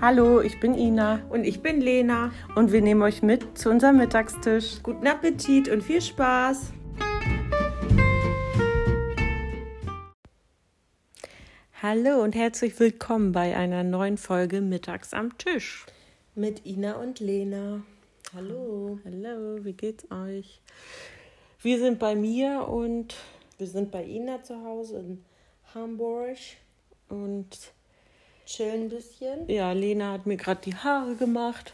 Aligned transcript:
Hallo, 0.00 0.40
ich 0.40 0.60
bin 0.60 0.74
Ina 0.74 1.20
Und 1.30 1.44
ich 1.44 1.60
bin 1.62 1.80
Lena. 1.80 2.32
und 2.56 2.72
wir 2.72 2.80
nehmen 2.80 3.02
euch 3.02 3.22
mit 3.22 3.58
zu 3.58 3.70
unserem 3.70 3.98
Mittagstisch. 3.98 4.82
Guten 4.82 5.06
Appetit 5.06 5.68
und 5.68 5.82
viel 5.82 6.00
Spaß. 6.00 6.72
Hallo 11.82 12.22
und 12.22 12.34
herzlich 12.34 12.78
willkommen 12.78 13.32
bei 13.32 13.56
einer 13.56 13.84
neuen 13.84 14.18
Folge 14.18 14.60
Mittags 14.60 15.14
am 15.14 15.36
Tisch. 15.38 15.86
Mit 16.34 16.64
Ina 16.66 16.94
und 16.96 17.20
Lena. 17.20 17.82
Hallo. 18.34 18.98
Hallo, 19.04 19.64
wie 19.64 19.72
geht's 19.72 20.06
euch? 20.10 20.60
Wir 21.62 21.78
sind 21.78 21.98
bei 21.98 22.14
mir 22.14 22.68
und, 22.68 23.16
Wir 23.58 23.66
sind 23.66 23.90
bei 23.90 24.04
Ina 24.04 24.42
zu 24.42 24.62
Hause 24.64 24.98
in 24.98 25.24
Hamburg. 25.74 26.36
und 27.08 27.72
Chillen 28.50 28.82
ein 28.82 28.88
bisschen. 28.88 29.48
ja, 29.48 29.70
Lena 29.70 30.12
hat 30.12 30.26
mir 30.26 30.36
gerade 30.36 30.60
die 30.64 30.74
Haare 30.74 31.14
gemacht. 31.14 31.72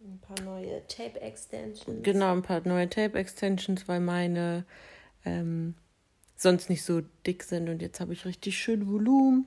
Ein 0.00 0.20
paar 0.20 0.40
neue 0.44 0.86
Tape-Extensions. 0.86 2.04
Genau, 2.04 2.30
ein 2.32 2.42
paar 2.42 2.60
neue 2.64 2.88
Tape-Extensions, 2.88 3.88
weil 3.88 3.98
meine 3.98 4.64
ähm, 5.24 5.74
sonst 6.36 6.70
nicht 6.70 6.84
so 6.84 7.02
dick 7.26 7.42
sind. 7.42 7.68
Und 7.68 7.82
jetzt 7.82 7.98
habe 7.98 8.12
ich 8.12 8.24
richtig 8.24 8.56
schön 8.56 8.88
Volumen. 8.88 9.46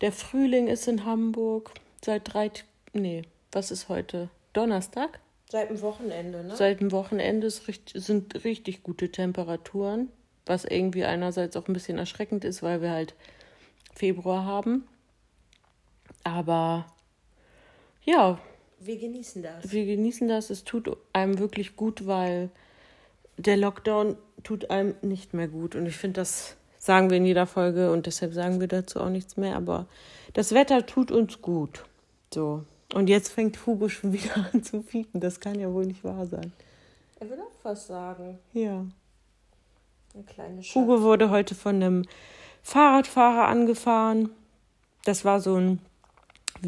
Der 0.00 0.10
Frühling 0.10 0.66
ist 0.66 0.88
in 0.88 1.04
Hamburg 1.04 1.70
seit 2.04 2.34
drei, 2.34 2.50
nee, 2.92 3.22
was 3.52 3.70
ist 3.70 3.88
heute? 3.88 4.30
Donnerstag? 4.52 5.20
Seit 5.48 5.70
dem 5.70 5.80
Wochenende, 5.80 6.42
ne? 6.42 6.56
Seit 6.56 6.80
dem 6.80 6.90
Wochenende 6.90 7.50
sind 7.50 8.44
richtig 8.44 8.82
gute 8.82 9.12
Temperaturen, 9.12 10.08
was 10.44 10.64
irgendwie 10.64 11.04
einerseits 11.04 11.56
auch 11.56 11.68
ein 11.68 11.72
bisschen 11.72 11.98
erschreckend 11.98 12.44
ist, 12.44 12.64
weil 12.64 12.82
wir 12.82 12.90
halt 12.90 13.14
Februar 13.94 14.44
haben. 14.44 14.88
Aber 16.24 16.86
ja, 18.04 18.38
Wir 18.80 18.98
genießen 18.98 19.42
das. 19.42 19.70
wir 19.70 19.86
genießen 19.86 20.26
das. 20.28 20.50
Es 20.50 20.64
tut 20.64 20.96
einem 21.12 21.38
wirklich 21.38 21.76
gut, 21.76 22.06
weil 22.06 22.50
der 23.36 23.56
Lockdown 23.56 24.16
tut 24.42 24.70
einem 24.70 24.94
nicht 25.02 25.34
mehr 25.34 25.48
gut. 25.48 25.74
Und 25.74 25.86
ich 25.86 25.96
finde, 25.96 26.20
das 26.20 26.56
sagen 26.78 27.10
wir 27.10 27.16
in 27.16 27.24
jeder 27.26 27.46
Folge 27.46 27.90
und 27.92 28.06
deshalb 28.06 28.32
sagen 28.34 28.60
wir 28.60 28.68
dazu 28.68 29.00
auch 29.00 29.08
nichts 29.08 29.36
mehr. 29.36 29.56
Aber 29.56 29.86
das 30.34 30.52
Wetter 30.52 30.84
tut 30.86 31.10
uns 31.10 31.40
gut. 31.40 31.84
So. 32.32 32.64
Und 32.92 33.08
jetzt 33.08 33.30
fängt 33.30 33.64
Hugo 33.66 33.88
schon 33.88 34.12
wieder 34.14 34.48
an 34.52 34.62
zu 34.62 34.82
fiepen. 34.82 35.20
Das 35.20 35.40
kann 35.40 35.58
ja 35.58 35.72
wohl 35.72 35.86
nicht 35.86 36.04
wahr 36.04 36.26
sein. 36.26 36.52
Er 37.20 37.30
will 37.30 37.38
auch 37.40 37.52
was 37.64 37.86
sagen. 37.86 38.38
Ja. 38.52 38.84
Eine 40.14 40.22
kleine 40.24 40.62
Schatz. 40.62 40.74
Hugo 40.74 41.02
wurde 41.02 41.30
heute 41.30 41.54
von 41.54 41.76
einem 41.76 42.04
Fahrradfahrer 42.62 43.48
angefahren. 43.48 44.30
Das 45.04 45.24
war 45.24 45.40
so 45.40 45.56
ein 45.56 45.80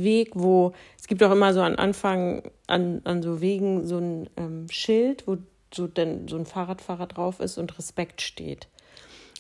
Weg, 0.03 0.31
wo 0.35 0.73
es 0.99 1.07
gibt 1.07 1.23
auch 1.23 1.33
immer 1.33 1.55
so 1.55 1.61
am 1.61 1.77
Anfang 1.77 2.43
an, 2.67 3.01
an 3.05 3.23
so 3.23 3.41
Wegen 3.41 3.87
so 3.87 3.99
ein 3.99 4.31
ähm, 4.37 4.67
Schild, 4.71 5.27
wo 5.27 5.39
so, 5.75 5.87
denn, 5.87 6.29
so 6.29 6.37
ein 6.37 6.47
Fahrradfahrer 6.47 7.07
drauf 7.07 7.41
ist 7.41 7.59
und 7.59 7.77
Respekt 7.79 8.23
steht. 8.23 8.69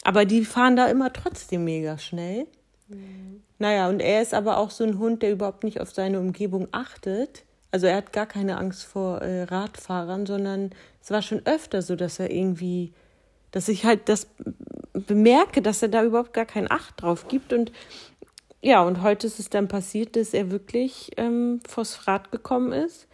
Aber 0.05 0.25
die 0.25 0.45
fahren 0.45 0.77
da 0.77 0.87
immer 0.87 1.13
trotzdem 1.13 1.65
mega 1.65 1.99
schnell. 1.99 2.47
Naja, 3.59 3.89
und 3.89 4.01
er 4.01 4.23
ist 4.23 4.35
aber 4.35 4.59
auch 4.59 4.71
so 4.71 4.85
ein 4.85 4.99
Hund, 4.99 5.23
der 5.23 5.33
überhaupt 5.33 5.65
nicht 5.65 5.81
auf 5.81 5.91
seine 5.93 6.21
Umgebung 6.21 6.69
achtet. 6.73 7.45
Also 7.73 7.87
er 7.87 7.97
hat 7.97 8.13
gar 8.13 8.27
keine 8.27 8.59
Angst 8.59 8.85
vor 8.85 9.23
äh, 9.23 9.43
Radfahrern, 9.45 10.27
sondern 10.27 10.71
es 11.03 11.11
war 11.11 11.23
schon 11.23 11.43
öfter 11.45 11.83
so, 11.83 11.97
dass 11.97 12.21
er 12.21 12.31
irgendwie, 12.31 12.93
dass 13.51 13.69
ich 13.69 13.85
halt 13.85 14.09
das 14.09 14.29
bemerke, 14.93 15.63
dass 15.63 15.83
er 15.83 15.89
da 15.89 16.05
überhaupt 16.05 16.33
gar 16.33 16.47
keinen 16.47 16.71
Acht 16.71 17.03
drauf 17.03 17.29
gibt. 17.29 17.53
Und 17.53 17.73
ja, 18.67 18.83
und 18.83 19.01
heute 19.01 19.29
ist 19.29 19.39
es 19.39 19.49
dann 19.49 19.69
passiert, 19.69 20.17
dass 20.17 20.35
er 20.35 20.51
wirklich 20.51 21.13
ähm, 21.19 21.61
Rad 22.05 22.33
gekommen 22.33 22.73
ist. 22.73 23.07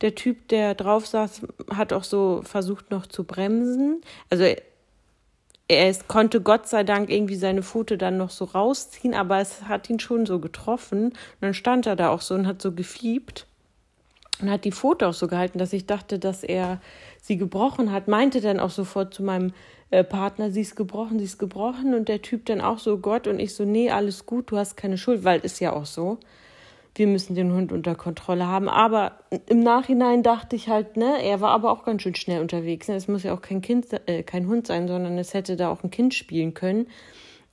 Der 0.00 0.14
Typ, 0.14 0.46
der 0.46 0.76
drauf 0.76 1.08
saß, 1.08 1.42
hat 1.74 1.92
auch 1.92 2.04
so 2.04 2.42
versucht 2.44 2.92
noch 2.92 3.06
zu 3.06 3.24
bremsen. 3.24 4.02
Also 4.30 4.44
er, 4.44 4.62
er 5.66 5.90
ist, 5.90 6.06
konnte 6.06 6.40
Gott 6.40 6.68
sei 6.68 6.84
Dank 6.84 7.10
irgendwie 7.10 7.34
seine 7.34 7.64
Pfote 7.64 7.98
dann 7.98 8.16
noch 8.16 8.30
so 8.30 8.44
rausziehen, 8.44 9.12
aber 9.12 9.40
es 9.40 9.62
hat 9.62 9.90
ihn 9.90 9.98
schon 9.98 10.24
so 10.24 10.38
getroffen. 10.38 11.06
Und 11.06 11.16
dann 11.40 11.54
stand 11.54 11.86
er 11.86 11.96
da 11.96 12.10
auch 12.10 12.20
so 12.20 12.36
und 12.36 12.46
hat 12.46 12.62
so 12.62 12.70
gefiebt 12.70 13.48
und 14.40 14.50
hat 14.50 14.64
die 14.64 14.70
Pfote 14.70 15.08
auch 15.08 15.14
so 15.14 15.26
gehalten, 15.26 15.58
dass 15.58 15.72
ich 15.72 15.86
dachte, 15.86 16.20
dass 16.20 16.44
er 16.44 16.80
sie 17.20 17.38
gebrochen 17.38 17.90
hat. 17.90 18.06
Meinte 18.06 18.40
dann 18.40 18.60
auch 18.60 18.70
sofort 18.70 19.14
zu 19.14 19.24
meinem 19.24 19.52
äh, 19.92 20.04
Partner, 20.04 20.50
sie 20.50 20.62
ist 20.62 20.74
gebrochen, 20.74 21.18
sie 21.18 21.26
ist 21.26 21.38
gebrochen. 21.38 21.94
Und 21.94 22.08
der 22.08 22.22
Typ 22.22 22.46
dann 22.46 22.60
auch 22.60 22.78
so, 22.78 22.98
Gott. 22.98 23.26
Und 23.26 23.38
ich 23.38 23.54
so, 23.54 23.64
nee, 23.64 23.90
alles 23.90 24.26
gut, 24.26 24.50
du 24.50 24.56
hast 24.56 24.76
keine 24.76 24.96
Schuld, 24.98 25.22
weil 25.22 25.40
ist 25.40 25.60
ja 25.60 25.72
auch 25.72 25.86
so. 25.86 26.18
Wir 26.94 27.06
müssen 27.06 27.34
den 27.34 27.52
Hund 27.52 27.72
unter 27.72 27.94
Kontrolle 27.94 28.46
haben. 28.46 28.68
Aber 28.68 29.12
im 29.46 29.60
Nachhinein 29.60 30.22
dachte 30.22 30.56
ich 30.56 30.68
halt, 30.68 30.96
ne, 30.96 31.22
er 31.22 31.40
war 31.40 31.50
aber 31.50 31.70
auch 31.70 31.84
ganz 31.84 32.02
schön 32.02 32.14
schnell 32.14 32.40
unterwegs. 32.40 32.88
Ne? 32.88 32.96
Es 32.96 33.06
muss 33.06 33.22
ja 33.22 33.34
auch 33.34 33.42
kein 33.42 33.60
Kind, 33.60 33.86
äh, 34.06 34.22
kein 34.22 34.46
Hund 34.46 34.66
sein, 34.66 34.88
sondern 34.88 35.18
es 35.18 35.34
hätte 35.34 35.56
da 35.56 35.70
auch 35.70 35.82
ein 35.84 35.90
Kind 35.90 36.14
spielen 36.14 36.54
können. 36.54 36.86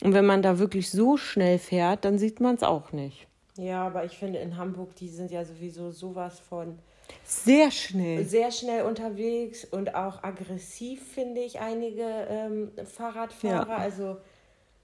Und 0.02 0.14
wenn 0.14 0.26
man 0.26 0.42
da 0.42 0.60
wirklich 0.60 0.90
so 0.90 1.18
schnell 1.18 1.60
fährt, 1.60 2.06
dann 2.06 2.18
sieht 2.18 2.40
man 2.40 2.56
es 2.56 2.64
auch 2.64 2.94
nicht. 2.94 3.28
Ja, 3.58 3.86
aber 3.86 4.06
ich 4.06 4.18
finde 4.18 4.40
in 4.40 4.56
Hamburg, 4.56 4.96
die 4.96 5.10
sind 5.10 5.30
ja 5.32 5.44
sowieso 5.44 5.92
sowas 5.92 6.40
von 6.40 6.80
Sehr 7.24 7.72
schnell. 7.72 8.24
sehr 8.26 8.52
schnell 8.52 8.84
unterwegs 8.86 9.66
und 9.66 9.96
auch 9.96 10.24
aggressiv, 10.24 11.02
finde 11.14 11.42
ich, 11.42 11.60
einige 11.60 12.04
ähm, 12.30 12.72
Fahrradfahrer. 12.86 13.68
Ja. 13.70 13.78
Also 13.78 14.18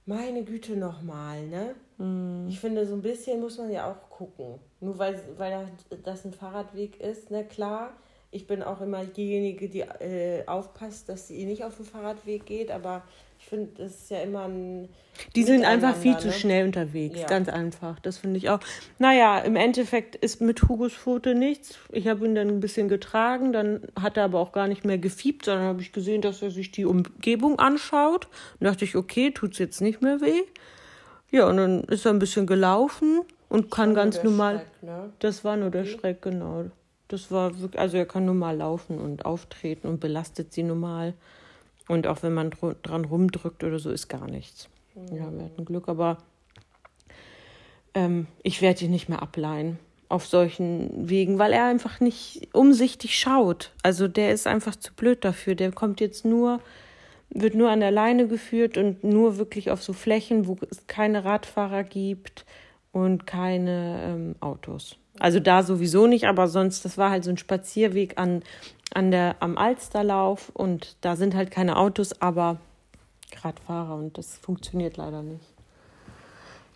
meine 0.06 0.44
Güte 0.44 0.76
nochmal, 0.76 1.46
ne? 1.48 1.76
Mhm. 1.98 2.48
Ich 2.50 2.60
finde, 2.60 2.86
so 2.86 2.94
ein 2.94 3.02
bisschen 3.02 3.40
muss 3.40 3.58
man 3.58 3.72
ja 3.72 3.90
auch 3.92 4.10
gucken. 4.10 4.60
Nur 4.80 4.98
weil, 5.00 5.20
weil 5.38 5.68
das- 5.90 6.00
das 6.04 6.26
ein 6.26 6.34
Fahrradweg 6.34 7.00
ist, 7.02 7.32
ne, 7.32 7.44
klar. 7.46 7.94
Ich 8.32 8.48
bin 8.48 8.62
auch 8.64 8.82
immer 8.82 9.06
diejenige, 9.06 9.70
die 9.70 9.80
äh, 9.82 10.46
aufpasst, 10.46 11.08
dass 11.10 11.28
sie 11.30 11.46
nicht 11.46 11.64
auf 11.64 11.78
den 11.78 11.86
Fahrradweg 11.86 12.46
geht, 12.46 12.70
aber 12.70 13.04
ich 13.46 13.50
finde, 13.50 13.70
das 13.78 13.92
ist 13.92 14.10
ja 14.10 14.22
immer 14.22 14.46
ein. 14.46 14.90
Die 15.36 15.44
sind 15.44 15.66
einfach 15.66 15.96
viel 15.96 16.14
Miteinander, 16.14 16.20
zu 16.22 16.28
ne? 16.30 16.34
schnell 16.34 16.66
unterwegs, 16.66 17.20
Ja. 17.20 17.28
ganz 17.28 17.48
einfach. 17.48 18.00
Das 18.00 18.18
finde 18.18 18.38
ich 18.38 18.50
auch. 18.50 18.60
Naja, 18.98 19.38
im 19.38 19.56
Endeffekt 19.56 20.16
ist 20.16 20.42
mit 20.42 20.64
Hugos 20.68 20.94
Foto 20.94 21.36
nichts. 21.36 21.78
Ich 21.92 22.08
habe 22.08 22.26
ihn 22.26 22.34
dann 22.34 22.48
ein 22.48 22.60
bisschen 22.60 22.90
getragen, 22.90 23.54
dann 23.54 23.82
hat 24.02 24.18
er 24.18 24.24
aber 24.24 24.40
auch 24.40 24.52
gar 24.52 24.68
nicht 24.68 24.84
mehr 24.84 24.98
gefiebt, 24.98 25.46
sondern 25.46 25.66
habe 25.66 25.82
ich 25.84 25.94
gesehen, 25.94 26.24
dass 26.24 26.42
er 26.42 26.50
sich 26.50 26.72
die 26.72 26.86
Umgebung 26.86 27.60
anschaut. 27.60 28.28
Und 28.60 28.66
dachte 28.66 28.84
ich, 28.84 28.96
okay, 28.96 29.30
tut's 29.30 29.60
jetzt 29.60 29.80
nicht 29.80 30.02
mehr 30.02 30.22
weh. 30.22 30.42
Ja, 31.30 31.48
und 31.48 31.58
dann 31.58 31.84
ist 31.84 32.04
er 32.06 32.14
ein 32.14 32.20
bisschen 32.20 32.48
gelaufen 32.48 33.22
und 33.48 33.70
kann 33.70 33.90
nur 33.90 33.96
ganz 33.98 34.16
der 34.16 34.24
normal. 34.26 34.56
Schreck, 34.56 34.84
ne? 34.90 35.14
Das 35.20 35.44
war 35.46 35.56
nur 35.56 35.70
der 35.70 35.86
Schreck, 35.86 36.24
genau. 36.24 36.66
Das 37.10 37.30
war 37.30 37.60
wirklich, 37.60 37.80
also 37.80 37.96
er 37.98 38.08
kann 38.08 38.26
normal 38.26 38.58
laufen 38.58 38.98
und 38.98 39.24
auftreten 39.24 39.88
und 39.88 40.00
belastet 40.00 40.52
sie 40.52 40.64
normal. 40.64 41.14
Und 41.88 42.08
auch 42.08 42.24
wenn 42.24 42.34
man 42.34 42.52
dr 42.52 42.76
dran 42.82 43.06
rumdrückt 43.06 43.64
oder 43.64 43.80
so, 43.80 43.92
ist 43.92 44.08
gar 44.08 44.28
nichts. 44.28 44.70
Ja, 45.12 45.32
wir 45.32 45.46
hatten 45.46 45.66
Glück, 45.66 45.88
aber 45.88 46.18
ähm, 47.94 48.28
ich 48.44 48.62
werde 48.62 48.86
ihn 48.86 48.92
nicht 48.92 49.10
mehr 49.10 49.22
ableihen 49.22 49.80
auf 50.08 50.26
solchen 50.26 51.10
Wegen, 51.10 51.40
weil 51.40 51.52
er 51.52 51.66
einfach 51.66 52.00
nicht 52.00 52.50
umsichtig 52.54 53.18
schaut. 53.20 53.72
Also 53.84 54.08
der 54.08 54.32
ist 54.32 54.48
einfach 54.48 54.76
zu 54.76 54.94
blöd 54.94 55.26
dafür. 55.26 55.56
Der 55.56 55.72
kommt 55.72 56.00
jetzt 56.00 56.26
nur, 56.26 56.60
wird 57.30 57.56
nur 57.56 57.70
an 57.70 57.80
der 57.80 57.92
Leine 57.92 58.28
geführt 58.28 58.78
und 58.78 59.04
nur 59.04 59.38
wirklich 59.38 59.72
auf 59.72 59.84
so 59.84 59.94
Flächen, 59.94 60.48
wo 60.48 60.58
es 60.70 60.88
keine 60.88 61.26
Radfahrer 61.26 61.84
gibt 61.84 62.46
und 62.96 63.28
keine 63.28 64.00
ähm, 64.04 64.36
Autos. 64.40 64.96
Also 65.20 65.42
da 65.42 65.64
sowieso 65.64 66.08
nicht, 66.08 66.28
aber 66.28 66.48
sonst, 66.48 66.86
das 66.86 66.98
war 66.98 67.10
halt 67.10 67.26
so 67.26 67.30
ein 67.30 67.38
Spazierweg 67.38 68.18
an, 68.18 68.42
an 68.94 69.12
der, 69.12 69.36
am 69.42 69.58
Alsterlauf 69.58 70.50
und 70.54 70.96
da 71.02 71.18
sind 71.18 71.36
halt 71.36 71.52
keine 71.52 71.76
Autos, 71.76 72.22
aber 72.22 72.58
Radfahrer 73.42 73.96
und 73.96 74.18
das 74.18 74.38
funktioniert 74.38 74.96
leider 74.96 75.24
nicht. 75.24 75.44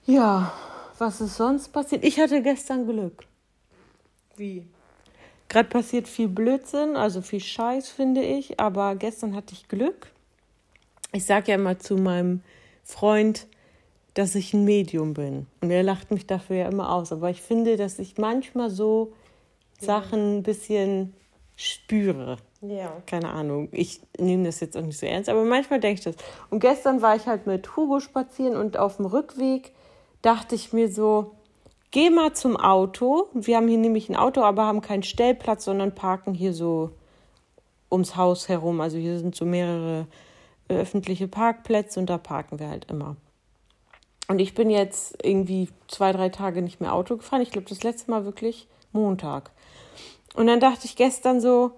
Ja, 0.06 0.52
was 0.98 1.22
ist 1.22 1.38
sonst 1.38 1.70
passiert? 1.70 2.04
Ich 2.04 2.20
hatte 2.20 2.42
gestern 2.42 2.86
Glück. 2.86 3.24
Wie? 4.36 4.68
Gerade 5.48 5.70
passiert 5.70 6.10
viel 6.10 6.28
Blödsinn, 6.28 6.98
also 6.98 7.22
viel 7.22 7.40
Scheiß, 7.40 7.88
finde 7.88 8.24
ich, 8.24 8.60
aber 8.60 8.98
gestern 8.98 9.34
hatte 9.38 9.54
ich 9.54 9.70
Glück. 9.70 10.12
Ich 11.14 11.24
sage 11.24 11.52
ja 11.52 11.56
immer 11.56 11.80
zu 11.80 11.96
meinem 11.96 12.42
Freund, 12.84 13.48
dass 14.14 14.36
ich 14.36 14.54
ein 14.54 14.66
Medium 14.66 15.14
bin. 15.14 15.48
Und 15.62 15.72
er 15.72 15.84
lacht 15.84 16.12
mich 16.12 16.28
dafür 16.28 16.58
ja 16.58 16.70
immer 16.70 16.94
aus. 16.94 17.12
Aber 17.12 17.30
ich 17.30 17.42
finde, 17.42 17.78
dass 17.78 18.00
ich 18.00 18.18
manchmal 18.18 18.70
so 18.70 19.14
Sachen 19.80 20.38
ein 20.38 20.44
bisschen 20.44 21.14
spüre. 21.56 22.38
Ja. 22.62 22.92
Keine 23.06 23.30
Ahnung. 23.30 23.70
Ich 23.72 24.02
nehme 24.18 24.46
das 24.46 24.60
jetzt 24.60 24.76
auch 24.76 24.82
nicht 24.82 24.98
so 24.98 25.06
ernst, 25.06 25.30
aber 25.30 25.44
manchmal 25.44 25.80
denke 25.80 26.00
ich 26.00 26.04
das. 26.04 26.16
Und 26.50 26.60
gestern 26.60 27.02
war 27.02 27.16
ich 27.16 27.28
halt 27.28 27.48
mit 27.48 27.76
Hugo 27.76 28.00
spazieren 28.00 28.56
und 28.56 28.78
auf 28.78 28.98
dem 28.98 29.06
Rückweg 29.06 29.74
dachte 30.22 30.56
ich 30.56 30.74
mir 30.74 30.92
so, 30.92 31.32
geh 31.92 32.10
mal 32.10 32.34
zum 32.34 32.58
Auto. 32.58 33.28
Wir 33.34 33.58
haben 33.58 33.68
hier 33.68 33.78
nämlich 33.78 34.10
ein 34.10 34.16
Auto, 34.16 34.42
aber 34.42 34.66
haben 34.66 34.82
keinen 34.82 35.04
Stellplatz, 35.04 35.66
sondern 35.66 35.96
parken 35.96 36.34
hier 36.34 36.54
so 36.54 36.92
ums 37.92 38.16
Haus 38.16 38.50
herum. 38.50 38.82
Also 38.82 38.98
hier 38.98 39.20
sind 39.20 39.36
so 39.36 39.46
mehrere 39.46 40.08
öffentliche 40.68 41.28
Parkplätze 41.28 42.00
und 42.00 42.10
da 42.10 42.18
parken 42.18 42.60
wir 42.60 42.70
halt 42.70 42.86
immer. 42.92 43.16
Und 44.30 44.40
ich 44.40 44.54
bin 44.54 44.70
jetzt 44.70 45.18
irgendwie 45.24 45.70
zwei, 45.88 46.12
drei 46.12 46.30
Tage 46.30 46.62
nicht 46.62 46.80
mehr 46.80 46.94
Auto 46.94 47.18
gefahren. 47.18 47.42
Ich 47.42 47.50
glaube, 47.50 47.68
das 47.68 47.82
letzte 47.82 48.12
Mal 48.12 48.26
wirklich 48.26 48.68
Montag. 48.92 49.52
Und 50.36 50.46
dann 50.46 50.60
dachte 50.60 50.86
ich 50.86 50.96
gestern 50.96 51.42
so, 51.42 51.72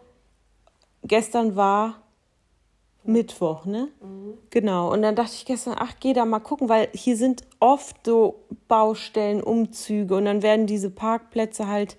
gestern 1.01 1.55
war 1.55 2.01
Mittwoch, 3.05 3.63
ne? 3.65 3.87
Mhm. 4.01 4.37
Genau. 4.49 4.91
Und 4.91 5.01
dann 5.01 5.15
dachte 5.15 5.31
ich 5.33 5.45
gestern, 5.45 5.75
ach, 5.77 5.93
geh 6.01 6.11
da 6.11 6.25
mal 6.25 6.41
gucken, 6.41 6.67
weil 6.67 6.89
hier 6.93 7.15
sind 7.15 7.43
oft 7.61 8.05
so 8.05 8.43
Baustellen, 8.67 9.41
Umzüge 9.41 10.13
und 10.15 10.25
dann 10.25 10.41
werden 10.41 10.67
diese 10.67 10.89
Parkplätze 10.89 11.67
halt 11.67 11.95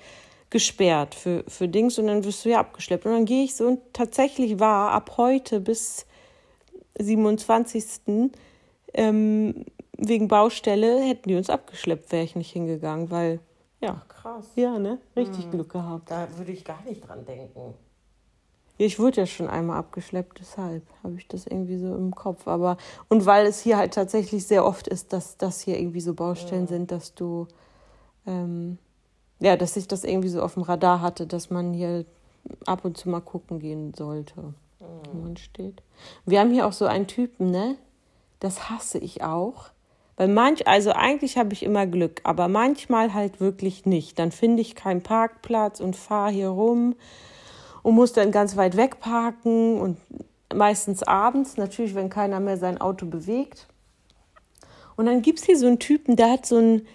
gesperrt 0.50 1.14
für, 1.14 1.44
für 1.48 1.66
Dings 1.66 1.98
und 1.98 2.08
dann 2.08 2.24
wirst 2.24 2.44
du 2.44 2.50
ja 2.50 2.60
abgeschleppt. 2.60 3.06
Und 3.06 3.12
dann 3.12 3.24
gehe 3.24 3.44
ich 3.44 3.56
so 3.56 3.66
und 3.66 3.80
tatsächlich 3.94 4.60
war 4.60 4.90
ab 4.90 5.14
heute 5.16 5.60
bis 5.60 6.04
27. 6.98 8.30
Ähm, 8.92 9.64
wegen 10.08 10.28
Baustelle 10.28 11.00
hätten 11.00 11.28
die 11.28 11.36
uns 11.36 11.50
abgeschleppt, 11.50 12.12
wäre 12.12 12.24
ich 12.24 12.36
nicht 12.36 12.50
hingegangen, 12.50 13.10
weil 13.10 13.40
ja. 13.80 14.00
Ach, 14.00 14.08
krass. 14.08 14.46
Ja, 14.54 14.78
ne? 14.78 14.98
Richtig 15.16 15.46
mhm. 15.46 15.50
Glück 15.50 15.72
gehabt. 15.72 16.10
Da 16.10 16.28
würde 16.36 16.52
ich 16.52 16.64
gar 16.64 16.82
nicht 16.84 17.06
dran 17.06 17.24
denken. 17.24 17.74
Ich 18.78 18.98
wurde 18.98 19.20
ja 19.20 19.26
schon 19.26 19.48
einmal 19.48 19.78
abgeschleppt, 19.78 20.38
deshalb 20.40 20.82
habe 21.02 21.16
ich 21.16 21.28
das 21.28 21.46
irgendwie 21.46 21.76
so 21.76 21.94
im 21.94 22.14
Kopf. 22.14 22.48
Aber 22.48 22.76
und 23.08 23.26
weil 23.26 23.46
es 23.46 23.60
hier 23.60 23.76
halt 23.76 23.94
tatsächlich 23.94 24.46
sehr 24.46 24.64
oft 24.64 24.88
ist, 24.88 25.12
dass 25.12 25.36
das 25.36 25.60
hier 25.60 25.78
irgendwie 25.78 26.00
so 26.00 26.14
Baustellen 26.14 26.64
ja. 26.64 26.68
sind, 26.68 26.90
dass 26.90 27.14
du 27.14 27.46
ähm, 28.26 28.78
ja, 29.42 29.56
dass 29.56 29.76
ich 29.76 29.88
das 29.88 30.04
irgendwie 30.04 30.28
so 30.28 30.40
auf 30.40 30.54
dem 30.54 30.62
Radar 30.62 31.00
hatte, 31.00 31.26
dass 31.26 31.50
man 31.50 31.74
hier 31.74 32.04
ab 32.64 32.84
und 32.84 32.96
zu 32.96 33.08
mal 33.08 33.20
gucken 33.20 33.58
gehen 33.58 33.92
sollte, 33.92 34.54
wo 34.78 35.18
man 35.18 35.36
steht. 35.36 35.82
Wir 36.24 36.38
haben 36.38 36.52
hier 36.52 36.66
auch 36.66 36.72
so 36.72 36.86
einen 36.86 37.08
Typen, 37.08 37.50
ne? 37.50 37.76
Das 38.38 38.70
hasse 38.70 38.98
ich 38.98 39.24
auch. 39.24 39.71
Weil 40.16 40.28
manch, 40.28 40.66
also 40.66 40.92
eigentlich 40.92 41.38
habe 41.38 41.52
ich 41.52 41.62
immer 41.62 41.86
Glück, 41.86 42.20
aber 42.24 42.48
manchmal 42.48 43.14
halt 43.14 43.40
wirklich 43.40 43.86
nicht. 43.86 44.18
Dann 44.18 44.30
finde 44.30 44.60
ich 44.60 44.74
keinen 44.74 45.02
Parkplatz 45.02 45.80
und 45.80 45.96
fahre 45.96 46.30
hier 46.30 46.48
rum 46.48 46.94
und 47.82 47.94
muss 47.94 48.12
dann 48.12 48.30
ganz 48.30 48.56
weit 48.56 48.76
weg 48.76 49.00
parken 49.00 49.80
und 49.80 49.96
meistens 50.54 51.02
abends, 51.02 51.56
natürlich, 51.56 51.94
wenn 51.94 52.10
keiner 52.10 52.40
mehr 52.40 52.56
sein 52.58 52.80
Auto 52.80 53.06
bewegt. 53.06 53.66
Und 54.96 55.06
dann 55.06 55.22
gibt 55.22 55.40
es 55.40 55.46
hier 55.46 55.58
so 55.58 55.66
einen 55.66 55.78
Typen, 55.78 56.16
der 56.16 56.32
hat 56.32 56.46
so 56.46 56.56
einen, 56.56 56.86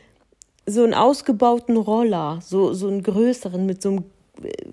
so 0.65 0.83
einen 0.83 0.93
ausgebauten 0.93 1.77
Roller, 1.77 2.39
so, 2.43 2.73
so 2.73 2.87
einen 2.87 3.01
größeren 3.01 3.65
mit 3.65 3.81
so 3.81 3.89
einem 3.89 4.03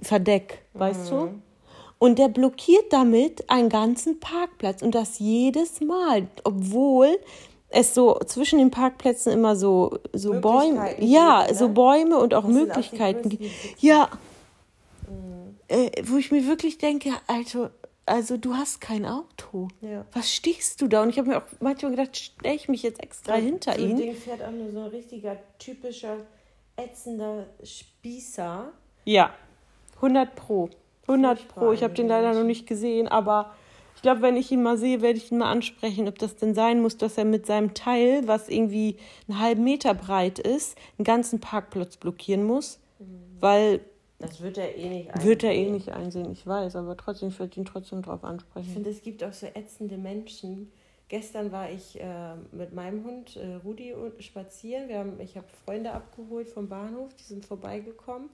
Verdeck, 0.03 0.63
weißt 0.75 1.07
mhm. 1.07 1.17
du? 1.17 1.29
Und 1.99 2.19
der 2.19 2.29
blockiert 2.29 2.93
damit 2.93 3.49
einen 3.49 3.71
ganzen 3.71 4.21
Parkplatz 4.21 4.83
und 4.83 4.95
das 4.95 5.19
jedes 5.19 5.81
Mal, 5.81 6.27
obwohl 6.43 7.17
es 7.75 7.95
so 7.95 8.19
zwischen 8.27 8.59
den 8.59 8.71
Parkplätzen 8.71 9.33
immer 9.33 9.57
so, 9.57 9.99
so 10.13 10.41
Bäume, 10.41 10.95
ja, 11.01 11.47
ne? 11.47 11.55
so 11.55 11.69
Bäume 11.69 12.19
und 12.19 12.35
auch 12.35 12.45
Möglichkeiten 12.45 13.29
gibt. 13.29 13.51
Ja, 13.79 14.09
mhm. 15.09 15.57
äh, 15.69 15.91
wo 16.05 16.17
ich 16.17 16.31
mir 16.31 16.47
wirklich 16.47 16.79
denke, 16.79 17.11
also, 17.27 17.71
also 18.07 18.37
du 18.37 18.55
hast 18.55 18.81
kein 18.81 19.05
Auto. 19.05 19.69
Ja. 19.81 20.05
Was 20.13 20.33
stehst 20.33 20.81
du 20.81 20.89
da? 20.89 21.03
Und 21.03 21.11
ich 21.11 21.19
habe 21.19 21.29
mir 21.29 21.39
auch 21.39 21.47
manchmal 21.61 21.91
gedacht, 21.91 22.17
stelle 22.17 22.55
ich 22.55 22.69
mich 22.69 22.83
jetzt 22.83 23.03
extra 23.03 23.37
ja, 23.37 23.43
hinter 23.43 23.75
so 23.75 23.81
ihn. 23.81 23.97
Ding 23.97 24.15
fährt 24.15 24.43
auch 24.43 24.53
nur 24.53 24.71
so 24.71 24.81
ein 24.81 24.87
richtiger, 24.87 25.37
typischer, 25.59 26.19
ätzender 26.77 27.47
Spießer. 27.63 28.73
Ja, 29.05 29.35
100 29.97 30.35
pro. 30.37 30.71
100 31.09 31.49
pro. 31.49 31.73
Ich 31.73 31.83
habe 31.83 31.95
den 31.95 32.09
leider 32.09 32.35
noch 32.35 32.45
nicht 32.45 32.67
gesehen, 32.67 33.09
aber 33.09 33.55
glaube, 34.05 34.23
wenn 34.23 34.37
ich 34.37 34.53
ihn 34.53 34.63
mal 34.63 34.79
sehe, 34.79 35.03
werde 35.03 35.19
ich 35.19 35.33
ihn 35.33 35.39
mal 35.39 35.51
ansprechen, 35.51 36.07
ob 36.07 36.19
das 36.19 36.37
denn 36.37 36.55
sein 36.55 36.81
muss, 36.81 36.97
dass 36.97 37.19
er 37.19 37.25
mit 37.25 37.47
seinem 37.47 37.75
Teil, 37.75 38.29
was 38.29 38.49
irgendwie 38.49 38.97
einen 39.27 39.41
halben 39.41 39.65
Meter 39.65 39.95
breit 39.95 40.39
ist, 40.39 40.79
einen 40.97 41.05
ganzen 41.05 41.41
Parkplatz 41.41 41.97
blockieren 41.97 42.45
muss. 42.45 42.79
Mhm. 43.01 43.07
Weil. 43.41 43.81
Das 44.19 44.41
wird 44.41 44.59
er 44.59 44.77
eh 44.77 44.89
nicht 44.89 45.11
einsehen. 45.11 45.29
Wird 45.29 45.43
er 45.43 45.53
eh 45.53 45.71
nicht 45.71 45.91
einsehen, 45.91 46.31
ich 46.31 46.47
weiß, 46.47 46.77
aber 46.77 46.97
trotzdem, 46.97 47.31
ich 47.31 47.39
werde 47.41 47.59
ihn 47.59 47.65
trotzdem 47.65 48.03
drauf 48.03 48.23
ansprechen. 48.25 48.67
Ich 48.69 48.73
finde, 48.73 48.91
es 48.91 49.03
gibt 49.03 49.25
auch 49.25 49.33
so 49.33 49.47
ätzende 49.47 49.97
Menschen. 49.97 50.71
Gestern 51.09 51.51
war 51.51 51.71
ich 51.71 52.01
äh, 52.01 52.35
mit 52.53 52.73
meinem 52.75 53.05
Hund 53.05 53.37
äh, 53.37 53.57
Rudi 53.57 53.95
spazieren. 54.21 54.89
Wir 54.89 54.99
haben, 54.99 55.19
ich 55.21 55.37
habe 55.37 55.47
Freunde 55.65 55.93
abgeholt 55.93 56.49
vom 56.49 56.69
Bahnhof, 56.69 57.13
die 57.15 57.25
sind 57.25 57.45
vorbeigekommen. 57.45 58.31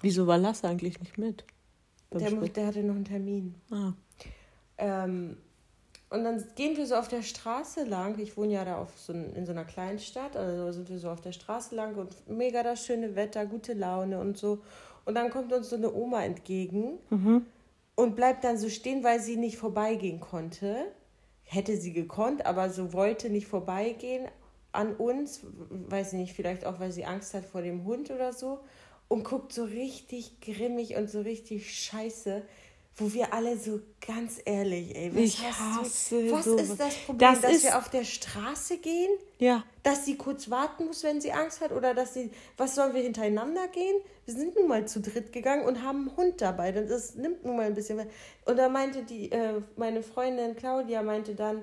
Wieso 0.00 0.26
war 0.26 0.38
Lasse 0.38 0.68
eigentlich 0.68 1.00
nicht 1.00 1.18
mit? 1.18 1.44
Der, 2.12 2.30
der, 2.30 2.66
hatte 2.66 2.82
noch 2.82 2.94
einen 2.94 3.04
Termin. 3.04 3.54
Ah. 3.70 3.92
Ähm, 4.78 5.36
und 6.10 6.22
dann 6.22 6.44
gehen 6.54 6.76
wir 6.76 6.86
so 6.86 6.94
auf 6.94 7.08
der 7.08 7.22
Straße 7.22 7.84
lang. 7.84 8.18
Ich 8.20 8.36
wohne 8.36 8.52
ja 8.52 8.64
da 8.64 8.78
auf 8.78 8.96
so 8.96 9.12
in 9.12 9.46
so 9.46 9.52
einer 9.52 9.64
kleinen 9.64 9.98
Stadt, 9.98 10.36
also 10.36 10.70
sind 10.70 10.88
wir 10.88 10.98
so 10.98 11.10
auf 11.10 11.20
der 11.20 11.32
Straße 11.32 11.74
lang 11.74 11.96
und 11.96 12.28
mega 12.28 12.62
das 12.62 12.86
schöne 12.86 13.16
Wetter, 13.16 13.46
gute 13.46 13.72
Laune 13.72 14.20
und 14.20 14.38
so. 14.38 14.60
Und 15.04 15.16
dann 15.16 15.30
kommt 15.30 15.52
uns 15.52 15.70
so 15.70 15.76
eine 15.76 15.92
Oma 15.92 16.22
entgegen 16.22 16.98
mhm. 17.10 17.44
und 17.96 18.14
bleibt 18.14 18.44
dann 18.44 18.58
so 18.58 18.68
stehen, 18.68 19.02
weil 19.02 19.20
sie 19.20 19.36
nicht 19.36 19.58
vorbeigehen 19.58 20.20
konnte. 20.20 20.86
Hätte 21.42 21.76
sie 21.76 21.92
gekonnt, 21.92 22.46
aber 22.46 22.70
so 22.70 22.92
wollte 22.92 23.28
nicht 23.28 23.48
vorbeigehen 23.48 24.28
an 24.70 24.94
uns, 24.94 25.40
weiß 25.68 26.12
ich 26.12 26.18
nicht, 26.18 26.32
vielleicht 26.32 26.64
auch, 26.64 26.80
weil 26.80 26.92
sie 26.92 27.04
Angst 27.04 27.34
hat 27.34 27.44
vor 27.44 27.62
dem 27.62 27.84
Hund 27.84 28.10
oder 28.10 28.32
so. 28.32 28.60
Und 29.08 29.24
guckt 29.24 29.52
so 29.52 29.64
richtig 29.64 30.40
grimmig 30.40 30.96
und 30.96 31.10
so 31.10 31.20
richtig 31.20 31.74
scheiße 31.74 32.42
wo 32.96 33.12
wir 33.12 33.34
alle 33.34 33.58
so 33.58 33.80
ganz 34.06 34.40
ehrlich, 34.44 34.94
ey, 34.94 35.12
was 35.12 35.20
ich 35.20 35.42
hasse 35.42 36.22
du, 36.22 36.32
was 36.32 36.44
so 36.44 36.56
ist 36.56 36.78
das 36.78 36.94
Problem, 36.98 37.28
das 37.28 37.40
dass 37.40 37.52
ist, 37.52 37.64
wir 37.64 37.78
auf 37.78 37.88
der 37.88 38.04
Straße 38.04 38.78
gehen? 38.78 39.10
Ja. 39.38 39.64
Dass 39.82 40.04
sie 40.04 40.16
kurz 40.16 40.48
warten 40.48 40.86
muss, 40.86 41.02
wenn 41.02 41.20
sie 41.20 41.32
Angst 41.32 41.60
hat 41.60 41.72
oder 41.72 41.92
dass 41.92 42.14
sie, 42.14 42.30
was 42.56 42.76
sollen 42.76 42.94
wir 42.94 43.02
hintereinander 43.02 43.66
gehen? 43.68 43.96
Wir 44.26 44.34
sind 44.34 44.54
nun 44.54 44.68
mal 44.68 44.86
zu 44.86 45.00
dritt 45.00 45.32
gegangen 45.32 45.64
und 45.66 45.82
haben 45.82 46.08
einen 46.08 46.16
Hund 46.16 46.40
dabei, 46.40 46.70
das 46.70 47.16
nimmt 47.16 47.44
nun 47.44 47.56
mal 47.56 47.66
ein 47.66 47.74
bisschen. 47.74 48.00
Und 48.44 48.56
da 48.56 48.68
meinte 48.68 49.02
die, 49.02 49.32
äh, 49.32 49.60
meine 49.76 50.02
Freundin 50.02 50.54
Claudia 50.54 51.02
meinte 51.02 51.34
dann, 51.34 51.62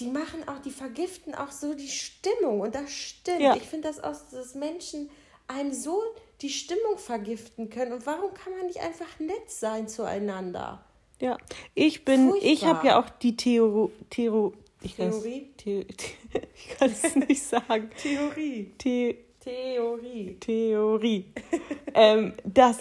die 0.00 0.08
machen 0.08 0.46
auch, 0.48 0.58
die 0.58 0.70
vergiften 0.70 1.34
auch 1.34 1.52
so 1.52 1.74
die 1.74 1.88
Stimmung 1.88 2.60
und 2.60 2.74
das 2.74 2.90
stimmt. 2.90 3.40
Ja. 3.40 3.56
Ich 3.56 3.64
finde 3.68 3.88
das 3.88 4.02
auch, 4.02 4.14
dass 4.30 4.54
Menschen 4.54 5.10
einem 5.46 5.72
so 5.72 6.02
die 6.40 6.50
Stimmung 6.50 6.98
vergiften 6.98 7.70
können. 7.70 7.92
Und 7.92 8.06
warum 8.06 8.32
kann 8.34 8.52
man 8.56 8.66
nicht 8.66 8.80
einfach 8.80 9.18
nett 9.18 9.50
sein 9.50 9.88
zueinander? 9.88 10.84
Ja, 11.20 11.36
ich 11.74 12.04
bin, 12.04 12.30
Furchtbar. 12.30 12.50
ich 12.50 12.64
habe 12.64 12.86
ja 12.86 13.00
auch 13.00 13.08
die 13.08 13.36
Theorie, 13.36 13.90
Theorie, 14.08 14.56
ich 14.82 14.94
Theorie? 14.94 15.50
The 15.64 15.86
ich 16.54 16.78
kann 16.78 16.90
es 16.90 17.16
nicht 17.16 17.42
sagen. 17.42 17.90
Theorie. 18.00 18.72
The 18.80 19.18
Theorie. 19.40 20.36
Theorie. 20.38 21.24
ähm, 21.94 22.34
dass 22.44 22.78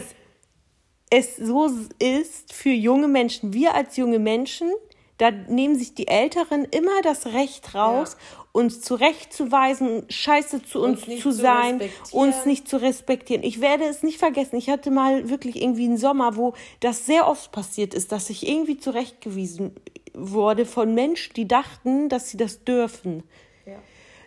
es 1.10 1.38
so 1.38 1.70
ist 2.00 2.54
für 2.54 2.70
junge 2.70 3.08
Menschen, 3.08 3.54
wir 3.54 3.74
als 3.74 3.98
junge 3.98 4.20
Menschen, 4.20 4.72
da 5.18 5.32
nehmen 5.32 5.76
sich 5.76 5.96
die 5.96 6.08
Älteren 6.08 6.66
immer 6.66 7.02
das 7.02 7.28
Recht 7.28 7.74
raus, 7.74 8.18
ja 8.20 8.47
uns 8.58 8.82
zurechtzuweisen, 8.82 10.04
scheiße 10.10 10.64
zu 10.64 10.82
uns, 10.82 11.08
uns 11.08 11.22
zu 11.22 11.32
sein, 11.32 11.80
zu 12.04 12.18
uns 12.18 12.46
nicht 12.46 12.68
zu 12.68 12.82
respektieren. 12.82 13.44
Ich 13.44 13.62
werde 13.62 13.84
es 13.84 14.02
nicht 14.02 14.18
vergessen. 14.18 14.56
Ich 14.56 14.72
hatte 14.72 14.90
mal 14.90 15.30
wirklich 15.30 15.62
irgendwie 15.62 15.86
einen 15.86 15.98
Sommer, 15.98 16.36
wo 16.38 16.56
das 16.80 17.06
sehr 17.06 17.28
oft 17.28 17.52
passiert 17.52 17.94
ist, 17.94 18.12
dass 18.12 18.32
ich 18.32 18.48
irgendwie 18.48 18.78
zurechtgewiesen 18.78 19.76
wurde 20.16 20.66
von 20.66 20.96
Menschen, 20.96 21.36
die 21.36 21.48
dachten, 21.48 22.10
dass 22.10 22.32
sie 22.32 22.38
das 22.38 22.64
dürfen. 22.64 23.22
Ja. 23.68 23.76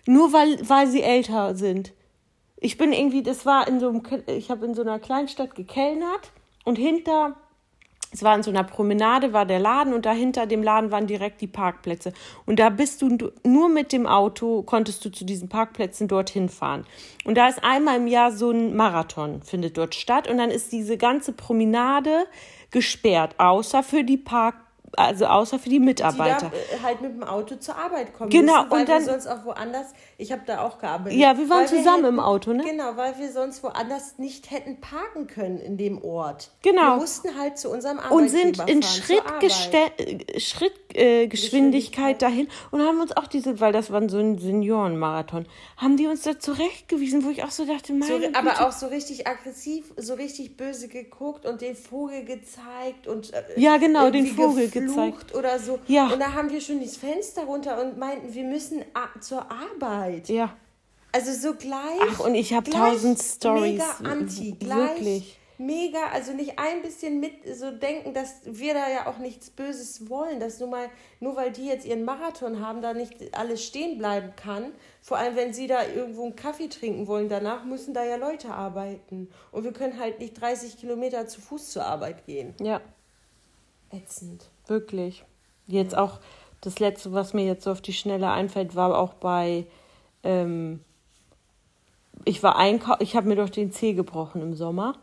Nur 0.07 0.33
weil, 0.33 0.61
weil 0.69 0.87
sie 0.87 1.03
älter 1.03 1.57
sind. 1.57 1.93
Ich 2.57 2.79
bin 2.79 2.93
irgendwie, 2.93 3.25
das 3.25 3.45
war 3.47 3.67
in 3.67 3.81
so 3.81 3.89
einem, 3.89 4.03
ich 4.29 4.49
habe 4.49 4.65
in 4.65 4.75
so 4.75 4.83
einer 4.83 5.01
Kleinstadt 5.01 5.57
gekellnert 5.57 6.31
und 6.65 6.77
hinter 6.77 7.37
es 8.12 8.23
war 8.25 8.35
in 8.35 8.43
so 8.43 8.50
einer 8.50 8.64
Promenade, 8.64 9.33
war 9.33 9.47
der 9.47 9.61
Laden 9.61 9.95
und 9.95 10.05
dahinter 10.05 10.47
dem 10.47 10.62
Laden 10.62 10.90
waren 10.90 11.07
direkt 11.07 11.40
die 11.40 11.47
Parkplätze. 11.47 12.12
Und 12.45 12.59
da 12.59 12.69
bist 12.69 13.02
du 13.02 13.31
nur 13.45 13.69
mit 13.69 13.93
dem 13.93 14.07
Auto, 14.07 14.62
konntest 14.62 15.05
du 15.05 15.11
zu 15.11 15.25
diesen 15.25 15.49
Parkplätzen 15.49 16.09
dorthin 16.09 16.49
fahren. 16.49 16.87
Und 17.25 17.37
da 17.37 17.49
ist 17.49 17.62
einmal 17.62 17.99
im 17.99 18.09
Jahr 18.09 18.33
so 18.33 18.50
ein 18.50 18.75
Marathon, 18.75 19.43
findet 19.43 19.79
dort 19.79 19.95
statt. 19.95 20.29
Und 20.29 20.38
dann 20.38 20.50
ist 20.50 20.73
diese 20.73 20.97
ganze 20.97 21.33
Promenade 21.33 22.26
gesperrt, 22.73 23.35
außer 23.38 23.83
für 23.83 24.02
die 24.02 24.17
Parkplätze 24.17 24.71
also 24.97 25.26
außer 25.26 25.59
für 25.59 25.69
die 25.69 25.79
Mitarbeiter. 25.81 26.50
Die 26.50 26.76
da 26.76 26.83
halt 26.83 27.00
mit 27.00 27.12
dem 27.12 27.23
Auto 27.23 27.57
zur 27.57 27.76
Arbeit 27.76 28.12
kommen 28.12 28.31
genau, 28.31 28.64
müssen, 28.64 28.73
und 28.73 28.88
dann, 28.88 29.05
sonst 29.05 29.26
auch 29.26 29.45
woanders, 29.45 29.95
ich 30.21 30.33
habe 30.33 30.43
da 30.47 30.62
auch 30.62 30.79
gearbeitet. 30.79 31.19
Ja, 31.19 31.37
wir 31.37 31.49
waren 31.49 31.67
zusammen 31.67 32.03
wir 32.03 32.09
hätten, 32.09 32.19
im 32.19 32.21
Auto, 32.21 32.53
ne? 32.53 32.65
Genau, 32.65 32.97
weil 32.97 33.19
wir 33.19 33.33
sonst 33.33 33.62
woanders 33.62 34.19
nicht 34.19 34.50
hätten 34.50 34.81
parken 34.81 35.27
können 35.27 35.59
in 35.59 35.77
dem 35.77 36.03
Ort. 36.03 36.50
Genau. 36.62 36.95
Wir 36.95 36.97
mussten 36.97 37.39
halt 37.39 37.59
zu 37.59 37.71
unserem 37.71 37.99
Arbeitgeber 37.99 38.23
Und 38.23 38.29
sind 38.29 38.69
in 38.69 38.83
Schrittgeschwindigkeit 38.83 40.41
Schritt, 40.41 40.73
äh, 40.95 41.27
Geschwindigkeit 41.27 42.23
dahin 42.23 42.49
und 42.71 42.83
haben 42.83 43.00
uns 43.00 43.17
auch 43.17 43.27
diese, 43.27 43.61
weil 43.61 43.73
das 43.73 43.91
war 43.91 44.07
so 44.09 44.19
ein 44.19 44.39
Seniorenmarathon, 44.39 45.47
haben 45.77 45.97
die 45.97 46.07
uns 46.07 46.23
da 46.23 46.39
zurechtgewiesen, 46.39 47.25
wo 47.25 47.31
ich 47.31 47.45
auch 47.45 47.50
so 47.50 47.65
dachte, 47.65 47.93
meine 47.93 48.21
so, 48.21 48.29
Aber 48.35 48.67
auch 48.67 48.73
so 48.73 48.87
richtig 48.87 49.27
aggressiv, 49.27 49.93
so 49.97 50.15
richtig 50.15 50.57
böse 50.57 50.89
geguckt 50.89 51.47
und 51.47 51.61
den 51.61 51.77
Vogel 51.77 52.25
gezeigt 52.25 53.07
und 53.07 53.33
äh, 53.33 53.43
Ja, 53.57 53.77
genau, 53.79 54.11
den 54.11 54.27
Vogel 54.27 54.69
gezeigt 54.69 55.35
oder 55.35 55.59
so. 55.59 55.79
Ja. 55.87 56.09
Und 56.09 56.21
da 56.21 56.33
haben 56.33 56.50
wir 56.50 56.61
schon 56.61 56.81
das 56.81 56.97
Fenster 56.97 57.45
runter 57.45 57.81
und 57.81 57.99
meinten, 57.99 58.35
wir 58.35 58.45
müssen 58.45 58.85
zur 59.21 59.47
Arbeit. 59.50 60.10
Ja. 60.29 60.57
Also 61.12 61.33
so 61.33 61.57
gleich. 61.57 62.00
Ach, 62.09 62.21
und 62.21 62.35
ich 62.35 62.52
hab 62.52 62.64
gleich 62.64 62.93
tausend 62.93 63.21
Stories. 63.21 63.73
Mega 63.73 64.11
anti, 64.11 64.52
gleich. 64.52 64.79
Wirklich. 64.79 65.37
Mega, 65.59 66.07
also 66.14 66.33
nicht 66.33 66.59
ein 66.59 66.81
bisschen 66.81 67.21
mit 67.21 67.33
so 67.55 67.71
denken, 67.71 68.14
dass 68.14 68.40
wir 68.47 68.73
da 68.73 68.88
ja 68.88 69.07
auch 69.07 69.19
nichts 69.19 69.50
Böses 69.50 70.09
wollen, 70.09 70.40
dass 70.40 70.59
nur 70.59 70.71
mal, 70.71 70.88
nur 71.19 71.37
weil 71.37 71.52
die 71.52 71.67
jetzt 71.67 71.85
ihren 71.85 72.02
Marathon 72.07 72.64
haben, 72.64 72.81
da 72.81 72.95
nicht 72.95 73.37
alles 73.37 73.62
stehen 73.62 73.99
bleiben 73.99 74.33
kann. 74.37 74.73
Vor 75.02 75.19
allem, 75.19 75.37
wenn 75.37 75.52
sie 75.52 75.67
da 75.67 75.85
irgendwo 75.87 76.25
einen 76.25 76.35
Kaffee 76.35 76.69
trinken 76.69 77.07
wollen, 77.09 77.29
danach 77.29 77.64
müssen 77.64 77.93
da 77.93 78.02
ja 78.05 78.17
Leute 78.17 78.55
arbeiten. 78.55 79.29
Und 79.52 79.64
wir 79.64 79.73
können 79.73 79.99
halt 80.00 80.19
nicht 80.19 80.40
30 80.40 80.79
Kilometer 80.79 81.26
zu 81.26 81.43
Fuß 81.43 81.71
zur 81.73 81.85
Arbeit 81.85 82.25
gehen. 82.25 82.55
Ja, 82.59 82.81
Ätzend. 83.90 84.49
wirklich. 84.67 85.25
Jetzt 85.67 85.95
auch 85.95 86.21
das 86.62 86.79
letzte, 86.79 87.12
was 87.12 87.35
mir 87.35 87.45
jetzt 87.45 87.64
so 87.64 87.73
auf 87.73 87.83
die 87.83 87.93
Schnelle 87.93 88.31
einfällt, 88.31 88.76
war 88.76 88.97
auch 88.99 89.12
bei. 89.14 89.67
Ähm, 90.23 90.81
ich 92.25 92.43
war 92.43 92.57
einkaufen, 92.57 93.03
ich 93.03 93.17
habe 93.17 93.29
mir 93.29 93.37
doch 93.37 93.49
den 93.49 93.73
Zeh 93.73 93.95
gebrochen 93.95 94.43
im 94.43 94.55
Sommer 94.55 94.97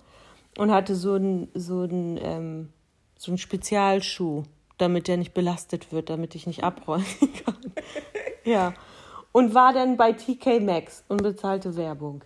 und 0.57 0.71
hatte 0.71 0.95
so 0.95 1.13
einen 1.13 1.49
so 1.53 1.81
einen, 1.81 2.19
ähm, 2.21 2.69
so 3.17 3.31
einen 3.31 3.37
Spezialschuh, 3.37 4.43
damit 4.77 5.07
der 5.07 5.17
nicht 5.17 5.33
belastet 5.33 5.91
wird, 5.91 6.09
damit 6.09 6.35
ich 6.35 6.47
nicht 6.47 6.63
abrollen 6.63 7.05
kann. 7.45 7.55
ja. 8.43 8.73
Und 9.31 9.53
war 9.53 9.73
dann 9.73 9.97
bei 9.97 10.13
TK 10.13 10.61
Maxx 10.61 11.03
und 11.07 11.21
bezahlte 11.21 11.75
Werbung. 11.75 12.23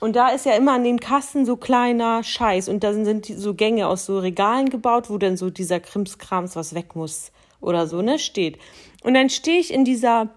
Und 0.00 0.14
da 0.14 0.28
ist 0.28 0.46
ja 0.46 0.52
immer 0.52 0.74
an 0.74 0.84
den 0.84 1.00
Kassen 1.00 1.44
so 1.44 1.56
kleiner 1.56 2.22
Scheiß. 2.22 2.68
Und 2.68 2.84
da 2.84 2.92
sind 2.92 3.26
so 3.26 3.54
Gänge 3.54 3.88
aus 3.88 4.06
so 4.06 4.18
Regalen 4.18 4.70
gebaut, 4.70 5.10
wo 5.10 5.18
dann 5.18 5.36
so 5.36 5.50
dieser 5.50 5.80
Krimskrams, 5.80 6.54
was 6.56 6.74
weg 6.74 6.94
muss 6.94 7.32
oder 7.60 7.86
so, 7.86 8.00
ne, 8.00 8.18
steht. 8.18 8.58
Und 9.02 9.14
dann 9.14 9.28
stehe 9.28 9.58
ich 9.58 9.72
in 9.72 9.84
dieser, 9.84 10.28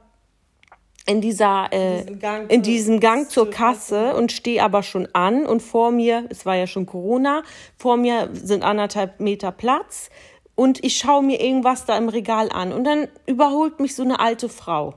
in 1.05 1.21
dieser, 1.21 1.71
äh, 1.71 2.03
Diesen 2.03 2.19
Gang 2.19 2.51
in 2.51 2.61
diesem 2.61 2.99
Gang 2.99 3.29
zur 3.29 3.45
zur 3.45 3.51
Kasse 3.51 4.15
und 4.15 4.31
stehe 4.31 4.63
aber 4.63 4.83
schon 4.83 5.07
an 5.13 5.45
und 5.45 5.61
vor 5.61 5.91
mir, 5.91 6.25
es 6.29 6.45
war 6.45 6.55
ja 6.55 6.67
schon 6.67 6.85
Corona, 6.85 7.43
vor 7.77 7.97
mir 7.97 8.29
sind 8.33 8.63
anderthalb 8.63 9.19
Meter 9.19 9.51
Platz 9.51 10.09
und 10.55 10.83
ich 10.83 10.97
schaue 10.97 11.23
mir 11.23 11.41
irgendwas 11.41 11.85
da 11.85 11.97
im 11.97 12.09
Regal 12.09 12.49
an 12.51 12.71
und 12.71 12.83
dann 12.83 13.07
überholt 13.25 13.79
mich 13.79 13.95
so 13.95 14.03
eine 14.03 14.19
alte 14.19 14.47
Frau, 14.47 14.93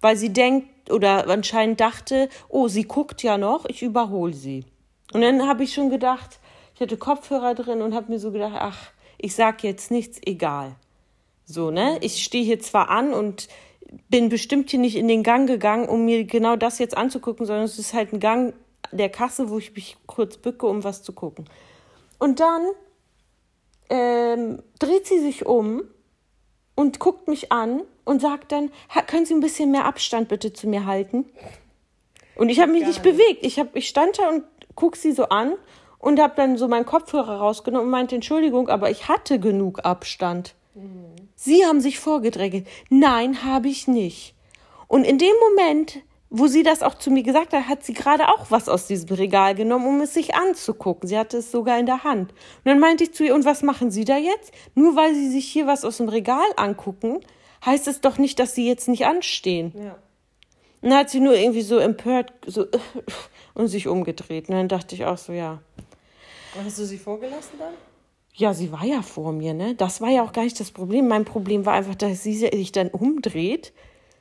weil 0.00 0.16
sie 0.16 0.32
denkt 0.32 0.90
oder 0.90 1.28
anscheinend 1.28 1.80
dachte, 1.80 2.28
oh, 2.48 2.68
sie 2.68 2.84
guckt 2.84 3.22
ja 3.22 3.36
noch, 3.36 3.66
ich 3.66 3.82
überhole 3.82 4.32
sie. 4.32 4.64
Und 5.12 5.20
dann 5.20 5.46
habe 5.46 5.64
ich 5.64 5.74
schon 5.74 5.90
gedacht, 5.90 6.40
ich 6.74 6.80
hatte 6.80 6.96
Kopfhörer 6.96 7.54
drin 7.54 7.82
und 7.82 7.94
habe 7.94 8.10
mir 8.10 8.18
so 8.18 8.32
gedacht, 8.32 8.54
ach, 8.56 8.90
ich 9.18 9.34
sag 9.34 9.62
jetzt 9.62 9.90
nichts, 9.90 10.18
egal. 10.24 10.74
So, 11.44 11.70
ne? 11.70 11.98
Ich 12.00 12.22
stehe 12.22 12.44
hier 12.44 12.60
zwar 12.60 12.88
an 12.88 13.12
und 13.12 13.48
bin 14.08 14.28
bestimmt 14.28 14.70
hier 14.70 14.78
nicht 14.80 14.96
in 14.96 15.08
den 15.08 15.22
Gang 15.22 15.46
gegangen, 15.48 15.88
um 15.88 16.04
mir 16.04 16.24
genau 16.24 16.56
das 16.56 16.78
jetzt 16.78 16.96
anzugucken, 16.96 17.46
sondern 17.46 17.64
es 17.64 17.78
ist 17.78 17.92
halt 17.94 18.12
ein 18.12 18.20
Gang 18.20 18.54
der 18.90 19.08
Kasse, 19.08 19.50
wo 19.50 19.58
ich 19.58 19.74
mich 19.74 19.96
kurz 20.06 20.36
bücke, 20.36 20.66
um 20.66 20.84
was 20.84 21.02
zu 21.02 21.12
gucken. 21.12 21.44
Und 22.18 22.40
dann 22.40 22.62
ähm, 23.90 24.62
dreht 24.78 25.06
sie 25.06 25.18
sich 25.18 25.46
um 25.46 25.82
und 26.74 26.98
guckt 26.98 27.28
mich 27.28 27.52
an 27.52 27.82
und 28.04 28.20
sagt 28.20 28.52
dann, 28.52 28.70
"Ha- 28.94 29.02
können 29.02 29.26
Sie 29.26 29.34
ein 29.34 29.40
bisschen 29.40 29.70
mehr 29.70 29.84
Abstand 29.84 30.28
bitte 30.28 30.52
zu 30.52 30.66
mir 30.68 30.86
halten? 30.86 31.26
Und 32.36 32.48
ich 32.48 32.60
habe 32.60 32.72
mich 32.72 32.86
nicht 32.86 33.02
bewegt. 33.02 33.44
Ich, 33.44 33.58
hab, 33.58 33.76
ich 33.76 33.88
stand 33.88 34.18
da 34.18 34.28
und 34.30 34.44
guck 34.74 34.96
sie 34.96 35.12
so 35.12 35.24
an 35.28 35.54
und 35.98 36.18
habe 36.18 36.32
dann 36.36 36.56
so 36.56 36.66
meinen 36.66 36.86
Kopfhörer 36.86 37.36
rausgenommen 37.36 37.86
und 37.86 37.90
meinte, 37.90 38.14
Entschuldigung, 38.14 38.68
aber 38.68 38.90
ich 38.90 39.08
hatte 39.08 39.38
genug 39.38 39.84
Abstand. 39.84 40.54
Sie 41.34 41.64
haben 41.64 41.80
sich 41.80 41.98
vorgedrängelt. 41.98 42.66
Nein, 42.88 43.44
habe 43.44 43.68
ich 43.68 43.88
nicht. 43.88 44.34
Und 44.88 45.04
in 45.04 45.18
dem 45.18 45.34
Moment, 45.48 45.98
wo 46.30 46.46
sie 46.46 46.62
das 46.62 46.82
auch 46.82 46.94
zu 46.94 47.10
mir 47.10 47.22
gesagt 47.22 47.52
hat, 47.52 47.68
hat 47.68 47.84
sie 47.84 47.92
gerade 47.92 48.28
auch 48.28 48.50
was 48.50 48.68
aus 48.68 48.86
diesem 48.86 49.14
Regal 49.14 49.54
genommen, 49.54 49.86
um 49.86 50.00
es 50.00 50.14
sich 50.14 50.34
anzugucken. 50.34 51.08
Sie 51.08 51.18
hatte 51.18 51.38
es 51.38 51.50
sogar 51.50 51.78
in 51.78 51.86
der 51.86 52.04
Hand. 52.04 52.30
Und 52.30 52.64
dann 52.64 52.78
meinte 52.78 53.04
ich 53.04 53.12
zu 53.12 53.24
ihr, 53.24 53.34
und 53.34 53.44
was 53.44 53.62
machen 53.62 53.90
Sie 53.90 54.04
da 54.04 54.16
jetzt? 54.16 54.52
Nur 54.74 54.96
weil 54.96 55.14
Sie 55.14 55.28
sich 55.28 55.46
hier 55.46 55.66
was 55.66 55.84
aus 55.84 55.98
dem 55.98 56.08
Regal 56.08 56.46
angucken, 56.56 57.20
heißt 57.64 57.86
es 57.88 58.00
doch 58.00 58.18
nicht, 58.18 58.38
dass 58.38 58.54
Sie 58.54 58.66
jetzt 58.66 58.88
nicht 58.88 59.04
anstehen. 59.04 59.72
Ja. 59.76 59.98
Und 60.82 60.90
dann 60.90 60.98
hat 60.98 61.10
sie 61.10 61.20
nur 61.20 61.34
irgendwie 61.34 61.62
so 61.62 61.78
empört 61.78 62.32
so 62.44 62.66
und 63.54 63.68
sich 63.68 63.86
umgedreht. 63.86 64.48
Und 64.48 64.56
dann 64.56 64.68
dachte 64.68 64.96
ich 64.96 65.04
auch 65.04 65.16
so, 65.16 65.32
ja. 65.32 65.62
Hast 66.64 66.78
du 66.78 66.84
sie 66.84 66.98
vorgelassen 66.98 67.58
dann? 67.58 67.74
Ja, 68.34 68.54
sie 68.54 68.72
war 68.72 68.84
ja 68.84 69.02
vor 69.02 69.32
mir, 69.32 69.52
ne? 69.54 69.74
Das 69.74 70.00
war 70.00 70.08
ja 70.08 70.22
auch 70.24 70.32
gar 70.32 70.44
nicht 70.44 70.58
das 70.58 70.70
Problem. 70.70 71.06
Mein 71.08 71.24
Problem 71.24 71.66
war 71.66 71.74
einfach, 71.74 71.94
dass 71.94 72.22
sie 72.22 72.34
sich 72.34 72.72
dann 72.72 72.88
umdreht 72.88 73.72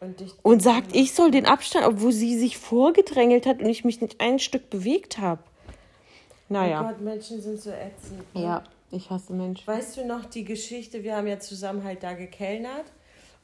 Und 0.02 0.22
und 0.44 0.62
sagt, 0.62 0.94
ich 0.96 1.14
soll 1.14 1.32
den 1.32 1.46
Abstand, 1.46 1.86
obwohl 1.86 2.12
sie 2.12 2.38
sich 2.38 2.58
vorgedrängelt 2.58 3.46
hat 3.46 3.62
und 3.62 3.70
ich 3.70 3.86
mich 3.86 4.02
nicht 4.02 4.20
ein 4.20 4.40
Stück 4.40 4.70
bewegt 4.70 5.18
habe. 5.20 5.42
Oh 5.48 6.54
Naja. 6.54 6.84
Gott, 6.84 7.00
Menschen 7.02 7.42
sind 7.42 7.62
so 7.62 7.70
ätzend. 7.72 8.36
ne? 8.36 8.42
Ja, 8.44 8.64
ich 8.92 9.10
hasse 9.10 9.32
Menschen. 9.32 9.66
Weißt 9.66 9.96
du 9.96 10.06
noch 10.06 10.26
die 10.26 10.44
Geschichte? 10.44 11.04
Wir 11.04 11.16
haben 11.16 11.28
ja 11.28 11.40
zusammen 11.40 11.86
halt 11.86 12.04
da 12.04 12.12
gekellnert 12.14 12.92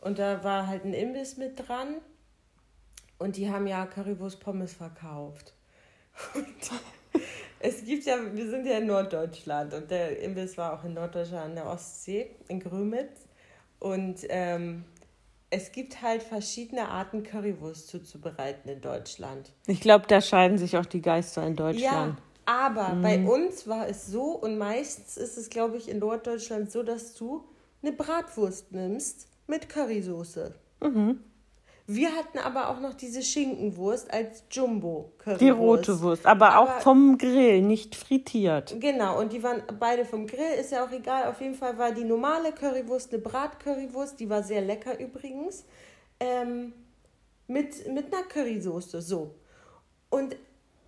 und 0.01 0.19
da 0.19 0.43
war 0.43 0.67
halt 0.67 0.83
ein 0.83 0.93
Imbiss 0.93 1.37
mit 1.37 1.65
dran 1.67 1.95
und 3.19 3.37
die 3.37 3.49
haben 3.49 3.65
ja 3.67 3.85
Currywurst 3.85 4.41
Pommes 4.41 4.73
verkauft. 4.73 5.53
Und 6.33 6.45
es 7.59 7.83
gibt 7.83 8.05
ja, 8.05 8.17
wir 8.33 8.49
sind 8.49 8.65
ja 8.65 8.77
in 8.77 8.87
Norddeutschland 8.87 9.73
und 9.73 9.89
der 9.89 10.21
Imbiss 10.21 10.57
war 10.57 10.73
auch 10.73 10.83
in 10.83 10.93
Norddeutschland 10.93 11.45
an 11.45 11.55
der 11.55 11.67
Ostsee, 11.67 12.31
in 12.47 12.59
Grömitz. 12.59 13.27
Und 13.79 14.21
ähm, 14.29 14.83
es 15.49 15.71
gibt 15.71 16.01
halt 16.01 16.23
verschiedene 16.23 16.89
Arten, 16.89 17.23
Currywurst 17.23 17.87
zuzubereiten 17.87 18.69
in 18.69 18.81
Deutschland. 18.81 19.51
Ich 19.67 19.81
glaube, 19.81 20.05
da 20.07 20.21
scheiden 20.21 20.57
sich 20.57 20.77
auch 20.77 20.85
die 20.85 21.01
Geister 21.01 21.45
in 21.45 21.55
Deutschland. 21.55 22.17
Ja, 22.17 22.17
aber 22.45 22.95
bei 23.01 23.19
uns 23.19 23.67
war 23.67 23.87
es 23.87 24.07
so 24.07 24.31
und 24.31 24.57
meistens 24.57 25.17
ist 25.17 25.37
es, 25.37 25.49
glaube 25.49 25.77
ich, 25.77 25.89
in 25.89 25.99
Norddeutschland 25.99 26.71
so, 26.71 26.83
dass 26.83 27.13
du 27.13 27.43
eine 27.81 27.91
Bratwurst 27.91 28.71
nimmst 28.71 29.27
mit 29.47 29.69
Currysoße. 29.69 30.53
Wir 31.89 32.09
hatten 32.15 32.37
aber 32.39 32.69
auch 32.69 32.81
noch 32.81 32.93
diese 32.95 33.21
Schinkenwurst 33.21 34.11
als 34.11 34.43
Jumbo-Currywurst. 34.51 35.39
Die 35.41 35.49
rote 35.49 36.01
Wurst, 36.01 36.25
aber, 36.25 36.59
auch 36.59 36.69
Aber- 36.69 36.81
vom 36.81 37.17
Grill, 37.17 37.61
nicht 37.61 37.95
frittiert. 37.95 38.75
Genau, 38.81 39.17
und 39.19 39.31
die 39.31 39.41
waren 39.41 39.63
beide 39.79 40.03
vom 40.03 40.27
Grill, 40.27 40.59
ist 40.59 40.73
ja 40.73 40.85
auch 40.85 40.91
egal. 40.91 41.29
Auf 41.29 41.39
jeden 41.39 41.55
Fall 41.55 41.77
war 41.77 41.93
die 41.93 42.03
normale 42.03 42.51
Currywurst 42.51 43.13
eine 43.13 43.21
Bratcurrywurst, 43.21 44.19
die 44.19 44.29
war 44.29 44.43
sehr 44.43 44.61
lecker 44.61 44.99
übrigens, 44.99 45.63
ähm, 46.19 46.73
mit, 47.47 47.87
mit 47.87 48.13
einer 48.13 48.23
Currysoße, 48.23 49.01
so. 49.01 49.33
Und 50.09 50.35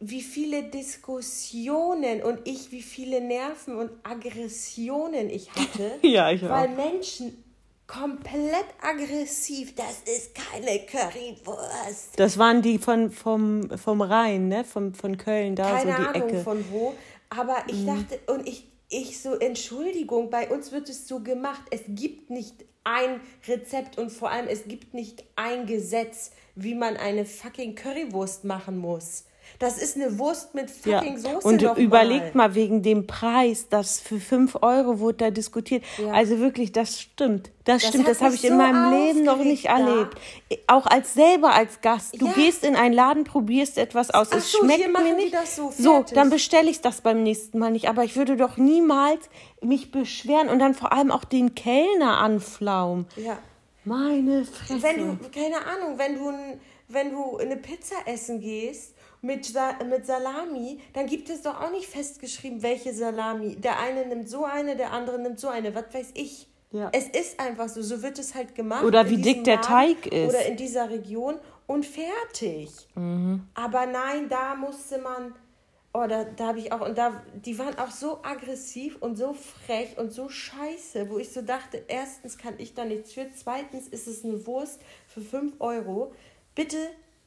wie 0.02 0.22
viele 0.22 0.64
Diskussionen 0.64 2.22
und 2.24 2.40
ich, 2.46 2.72
wie 2.74 2.82
viele 2.82 3.22
Nerven 3.22 3.76
und 3.78 3.92
Aggressionen 4.04 5.30
ich 5.30 5.50
hatte, 5.52 5.92
Ja, 6.02 6.30
ich 6.32 6.42
weil 6.42 6.70
auch. 6.70 6.76
Menschen 6.76 7.42
komplett 7.90 8.68
aggressiv, 8.82 9.74
das 9.76 10.02
ist 10.06 10.36
keine 10.36 10.80
Currywurst. 10.86 12.18
Das 12.18 12.38
waren 12.38 12.62
die 12.62 12.78
von, 12.78 13.10
vom, 13.10 13.68
vom 13.78 14.02
Rhein, 14.02 14.48
ne? 14.48 14.64
Vom, 14.64 14.94
von 14.94 15.18
Köln, 15.18 15.56
da 15.56 15.72
keine 15.72 15.92
so 15.92 15.98
die 15.98 16.08
Ahnung 16.08 16.30
Ecke. 16.30 16.38
Mhm. 16.38 16.44
von 16.44 16.66
wo. 16.72 16.94
Aber 17.30 17.58
ich 17.68 17.86
dachte, 17.86 18.20
und 18.32 18.48
ich, 18.48 18.72
ich 18.90 19.20
so, 19.20 19.34
Entschuldigung, 19.34 20.30
bei 20.30 20.50
uns 20.50 20.72
wird 20.72 20.88
es 20.90 21.08
so 21.08 21.22
gemacht. 21.22 21.64
Es 21.72 21.82
gibt 21.88 22.30
nicht 22.30 22.66
ein 22.84 23.22
Rezept 23.48 23.98
und 23.98 24.12
vor 24.12 24.30
allem 24.30 24.48
es 24.48 24.66
gibt 24.66 24.94
nicht 24.94 25.24
ein 25.36 25.66
Gesetz, 25.66 26.32
wie 26.56 26.76
man 26.76 26.96
eine 26.96 27.26
fucking 27.26 27.74
Currywurst 27.74 28.46
machen 28.46 28.78
muss. 28.78 29.26
Das 29.58 29.78
ist 29.78 29.96
eine 29.96 30.18
Wurst 30.20 30.54
mit 30.56 30.70
Ja. 30.86 31.00
fucking 31.00 31.18
Soße 31.18 31.48
Und 31.48 31.62
überlegt 31.78 32.36
mal. 32.36 32.50
mal 32.50 32.56
wegen 32.56 32.82
dem 32.84 33.08
Preis, 33.08 33.68
das 33.70 34.00
für 34.00 34.20
5 34.20 34.58
Euro 34.62 35.00
wurde 35.00 35.18
da 35.18 35.32
diskutiert. 35.32 35.84
Ja. 35.98 36.12
Also 36.12 36.40
wirklich, 36.40 36.72
das 36.72 37.00
stimmt. 37.02 37.52
Das, 37.66 37.82
Das 37.82 37.90
stimmt, 37.90 38.08
das 38.08 38.22
habe 38.22 38.36
ich 38.36 38.44
in 38.44 38.52
so 38.52 38.56
meinem 38.58 38.92
Leben 38.92 39.24
noch 39.24 39.38
nicht 39.38 39.66
da. 39.66 39.78
erlebt. 39.80 40.16
Auch 40.68 40.86
als 40.86 41.14
selber 41.14 41.54
als 41.54 41.82
Gast. 41.82 42.20
Du 42.20 42.28
Ja. 42.28 42.32
gehst 42.34 42.64
in 42.64 42.76
einen 42.76 42.94
Laden, 42.94 43.24
probierst 43.26 43.78
etwas 43.78 44.12
aus, 44.12 44.30
Ach 44.32 44.38
es 44.38 44.52
so, 44.52 44.60
schmeckt 44.60 44.92
mir 44.92 45.14
nicht. 45.16 45.34
das 45.34 45.56
so, 45.56 45.72
so, 45.78 46.06
dann 46.14 46.30
bestelle 46.30 46.70
ich 46.70 46.82
das 46.82 47.02
beim 47.02 47.22
nächsten 47.24 47.60
Mal 47.60 47.72
nicht. 47.72 47.90
Aber 47.90 48.04
ich 48.04 48.16
würde 48.16 48.38
doch 48.38 48.58
niemals 48.58 49.30
mich 49.62 49.92
beschweren 49.92 50.50
und 50.50 50.60
dann 50.60 50.74
vor 50.74 50.94
allem 50.94 51.12
auch 51.12 51.26
den 51.26 51.54
Kellner 51.56 52.18
anflaumen. 52.20 53.06
Ja. 53.18 53.38
Meine 53.86 54.46
Fresse. 54.46 54.82
Wenn 54.84 54.98
du, 54.98 55.18
keine 55.30 55.58
Ahnung, 55.66 55.98
wenn 55.98 56.16
du, 56.16 56.34
wenn 56.88 57.12
du 57.12 57.38
eine 57.38 57.56
Pizza 57.58 57.96
essen 58.06 58.40
gehst 58.42 58.94
mit, 59.22 59.46
Sa 59.46 59.74
mit 59.84 60.06
Salami, 60.06 60.80
dann 60.94 61.06
gibt 61.06 61.30
es 61.30 61.42
doch 61.42 61.60
auch 61.62 61.72
nicht 61.72 61.88
festgeschrieben, 61.88 62.62
welche 62.62 62.94
Salami. 62.94 63.56
Der 63.56 63.80
eine 63.80 64.06
nimmt 64.06 64.30
so 64.30 64.46
eine, 64.46 64.76
der 64.76 64.92
andere 64.92 65.20
nimmt 65.20 65.40
so 65.40 65.50
eine, 65.50 65.74
was 65.76 65.94
weiß 65.94 66.12
ich. 66.14 66.48
Ja. 66.72 66.90
Es 66.94 67.08
ist 67.08 67.40
einfach 67.40 67.68
so, 67.68 67.82
so 67.82 68.02
wird 68.04 68.20
es 68.20 68.36
halt 68.36 68.54
gemacht. 68.54 68.84
Oder 68.84 69.10
wie 69.10 69.18
dick 69.18 69.44
der 69.44 69.56
Laden 69.56 69.68
Teig 69.68 70.06
ist. 70.08 70.30
Oder 70.30 70.46
in 70.46 70.56
dieser 70.56 70.90
Region 70.90 71.36
und 71.66 71.86
fertig. 71.86 72.70
Mhm. 72.96 73.48
Aber 73.56 73.86
nein, 73.86 74.30
da 74.30 74.56
musste 74.56 75.00
man, 75.00 75.34
Oh, 75.92 76.06
da, 76.08 76.24
da 76.24 76.50
habe 76.50 76.60
ich 76.60 76.72
auch, 76.72 76.82
und 76.82 77.00
da, 77.00 77.24
die 77.34 77.58
waren 77.58 77.76
auch 77.80 77.90
so 77.90 78.20
aggressiv 78.22 78.98
und 79.02 79.16
so 79.16 79.34
frech 79.34 79.98
und 79.98 80.14
so 80.14 80.30
scheiße, 80.30 81.10
wo 81.10 81.18
ich 81.18 81.32
so 81.32 81.42
dachte, 81.42 81.84
erstens 81.88 82.38
kann 82.38 82.54
ich 82.60 82.76
da 82.76 82.86
nichts 82.86 83.14
für, 83.14 83.26
zweitens 83.36 83.88
ist 83.88 84.06
es 84.06 84.24
eine 84.24 84.46
Wurst 84.46 84.80
für 85.08 85.22
5 85.22 85.56
Euro. 85.58 86.14
Bitte 86.54 86.78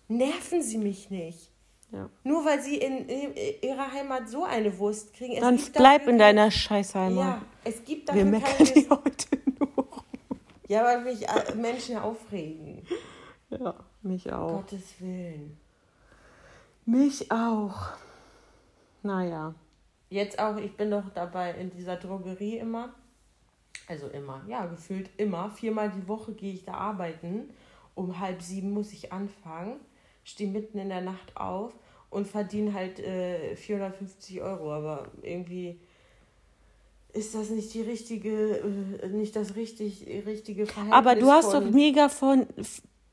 nerven 0.07 0.63
Sie 0.63 0.79
mich 0.79 1.11
nicht. 1.11 1.51
Ja. 1.93 2.09
Nur 2.25 2.45
weil 2.45 2.61
sie 2.63 2.77
in, 2.77 3.07
in, 3.07 3.35
ihrer 3.61 3.93
Heimat 3.93 4.27
so 4.29 4.45
eine 4.45 4.77
Wurst 4.79 5.13
kriegen. 5.13 5.35
Es 5.35 5.41
Dann 5.41 5.61
bleib 5.75 6.09
in 6.09 6.19
deiner 6.19 6.51
Scheißheimat. 6.51 7.19
Ja, 7.19 7.43
es 7.65 7.85
gibt 7.85 8.09
dafür 8.09 8.25
Wir 8.25 8.31
meckern 8.31 8.67
die 8.75 8.89
heute 8.89 9.29
nur. 9.59 9.87
Ja, 10.69 10.85
weil 10.85 11.03
mich 11.03 11.29
äh, 11.29 11.55
Menschen 11.55 11.99
aufregen. 11.99 12.87
Ja, 13.51 13.75
mich 14.01 14.33
auch. 14.33 14.63
Gottes 14.63 14.95
Willen. 15.01 15.59
Mich 16.87 17.31
auch. 17.31 17.91
Naja. 19.03 19.55
Jetzt 20.09 20.39
auch, 20.39 20.57
ich 20.57 20.75
bin 20.77 20.91
doch 20.91 21.11
dabei 21.15 21.53
in 21.53 21.71
dieser 21.71 21.97
Drogerie 21.97 22.57
immer. 22.57 22.95
Also 23.87 24.09
immer, 24.09 24.43
ja, 24.47 24.65
gefühlt 24.65 25.11
immer. 25.19 25.51
Viermal 25.51 25.91
die 25.91 26.09
Woche 26.09 26.33
gehe 26.33 26.55
ich 26.55 26.65
da 26.65 26.75
arbeiten. 26.75 27.51
Um 27.95 28.19
halb 28.19 28.41
sieben 28.41 28.71
muss 28.71 28.93
ich 28.93 29.13
anfangen. 29.13 29.81
Stehe 30.25 30.51
mitten 30.51 30.79
in 30.79 30.89
der 30.89 31.01
Nacht 31.01 31.37
auf 31.37 31.73
und 32.11 32.27
verdiene 32.27 32.75
halt 32.75 33.01
äh, 33.01 33.57
450 33.57 34.43
Euro. 34.43 34.73
Aber 34.73 35.09
irgendwie 35.23 35.79
ist 37.13 37.35
das 37.35 37.51
nicht 37.51 37.73
die 37.75 37.83
richtige, 37.83 38.59
äh, 39.03 39.09
nicht 39.09 39.37
das 39.37 39.57
richtig, 39.57 40.07
richtige 40.27 40.67
Verhältnis. 40.67 40.97
Aber 40.97 41.15
du 41.15 41.31
hast 41.31 41.53
doch 41.53 41.65
mega 41.65 42.09
von 42.09 42.47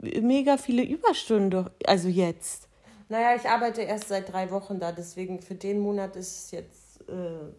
mega 0.02 0.58
viele 0.58 0.84
Überstunden, 0.84 1.70
also 1.86 2.08
jetzt. 2.08 2.68
Naja, 3.10 3.36
ich 3.36 3.50
arbeite 3.50 3.82
erst 3.82 4.08
seit 4.08 4.32
drei 4.32 4.52
Wochen 4.52 4.80
da, 4.80 4.92
deswegen 4.92 5.42
für 5.42 5.56
den 5.56 5.80
Monat 5.80 6.16
ist 6.16 6.46
es 6.46 6.52
jetzt 6.52 7.02
äh, 7.10 7.52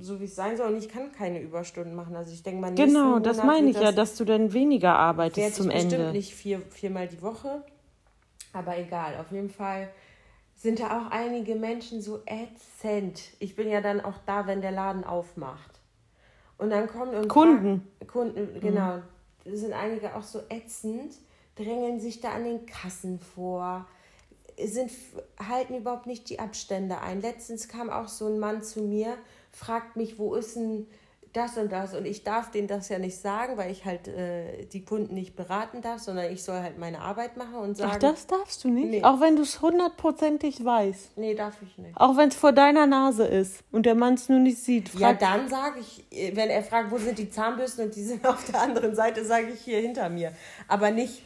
so, 0.00 0.18
wie 0.20 0.24
es 0.24 0.34
sein 0.34 0.56
soll. 0.56 0.72
Und 0.72 0.78
ich 0.78 0.88
kann 0.88 1.12
keine 1.12 1.40
Überstunden 1.40 1.94
machen. 1.94 2.16
Also 2.16 2.32
ich 2.32 2.42
denke 2.42 2.60
mal, 2.60 2.74
Genau, 2.74 3.18
das 3.18 3.44
meine 3.44 3.68
ich 3.68 3.74
das, 3.74 3.84
ja, 3.84 3.92
dass 3.92 4.16
du 4.16 4.24
dann 4.24 4.52
weniger 4.52 4.96
arbeitest 4.96 5.56
zum 5.56 5.68
ich 5.70 5.76
Ende. 5.76 5.96
Bestimmt 5.96 6.12
nicht 6.14 6.34
vier, 6.34 6.62
viermal 6.70 7.06
die 7.06 7.20
Woche. 7.22 7.62
Aber 8.54 8.78
egal, 8.78 9.16
auf 9.18 9.30
jeden 9.30 9.50
Fall 9.50 9.90
sind 10.54 10.80
da 10.80 10.98
auch 10.98 11.10
einige 11.10 11.54
Menschen 11.56 12.00
so 12.00 12.22
ätzend. 12.26 13.20
Ich 13.40 13.56
bin 13.56 13.68
ja 13.68 13.80
dann 13.80 14.00
auch 14.00 14.18
da, 14.24 14.46
wenn 14.46 14.60
der 14.60 14.70
Laden 14.70 15.04
aufmacht. 15.04 15.80
Und 16.56 16.70
dann 16.70 16.86
kommen 16.86 17.14
und 17.14 17.28
Kunden. 17.28 17.86
Kunden, 18.06 18.60
genau. 18.60 19.02
Mhm. 19.44 19.56
sind 19.56 19.72
einige 19.72 20.14
auch 20.14 20.22
so 20.22 20.40
ätzend, 20.48 21.14
drängeln 21.56 22.00
sich 22.00 22.20
da 22.20 22.30
an 22.30 22.44
den 22.44 22.64
Kassen 22.64 23.18
vor 23.18 23.86
sind, 24.62 24.90
halten 25.38 25.74
überhaupt 25.74 26.06
nicht 26.06 26.28
die 26.30 26.38
Abstände 26.38 27.00
ein. 27.00 27.20
Letztens 27.20 27.68
kam 27.68 27.90
auch 27.90 28.08
so 28.08 28.26
ein 28.26 28.38
Mann 28.38 28.62
zu 28.62 28.82
mir, 28.82 29.16
fragt 29.50 29.96
mich, 29.96 30.18
wo 30.18 30.34
ist 30.34 30.56
denn 30.56 30.86
das 31.36 31.58
und 31.58 31.70
das? 31.72 31.94
Und 31.94 32.06
ich 32.06 32.24
darf 32.24 32.50
denen 32.50 32.68
das 32.68 32.88
ja 32.88 32.98
nicht 32.98 33.18
sagen, 33.18 33.56
weil 33.56 33.70
ich 33.70 33.84
halt 33.84 34.08
äh, 34.08 34.64
die 34.66 34.84
Kunden 34.84 35.14
nicht 35.14 35.36
beraten 35.36 35.82
darf, 35.82 36.00
sondern 36.00 36.32
ich 36.32 36.42
soll 36.42 36.60
halt 36.60 36.78
meine 36.78 37.00
Arbeit 37.00 37.36
machen 37.36 37.56
und 37.56 37.76
sagen. 37.76 37.92
Ach, 37.94 37.98
das 37.98 38.26
darfst 38.26 38.64
du 38.64 38.68
nicht? 38.68 38.88
Nee. 38.88 39.04
Auch 39.04 39.20
wenn 39.20 39.36
du 39.36 39.42
es 39.42 39.60
hundertprozentig 39.60 40.64
weißt. 40.64 41.18
Nee, 41.18 41.34
darf 41.34 41.56
ich 41.62 41.76
nicht. 41.78 41.96
Auch 41.96 42.16
wenn 42.16 42.28
es 42.28 42.36
vor 42.36 42.52
deiner 42.52 42.86
Nase 42.86 43.26
ist 43.26 43.64
und 43.72 43.84
der 43.86 43.94
Mann 43.94 44.14
es 44.14 44.28
nur 44.28 44.38
nicht 44.38 44.58
sieht. 44.58 44.94
Ja, 44.94 45.12
dann 45.12 45.48
sage 45.48 45.80
ich, 45.80 46.04
wenn 46.34 46.50
er 46.50 46.62
fragt, 46.62 46.90
wo 46.90 46.98
sind 46.98 47.18
die 47.18 47.28
Zahnbürsten 47.28 47.86
und 47.86 47.96
die 47.96 48.04
sind 48.04 48.26
auf 48.26 48.44
der 48.44 48.60
anderen 48.60 48.94
Seite, 48.94 49.24
sage 49.24 49.48
ich 49.52 49.60
hier 49.60 49.80
hinter 49.80 50.08
mir. 50.08 50.32
Aber 50.68 50.90
nicht 50.90 51.22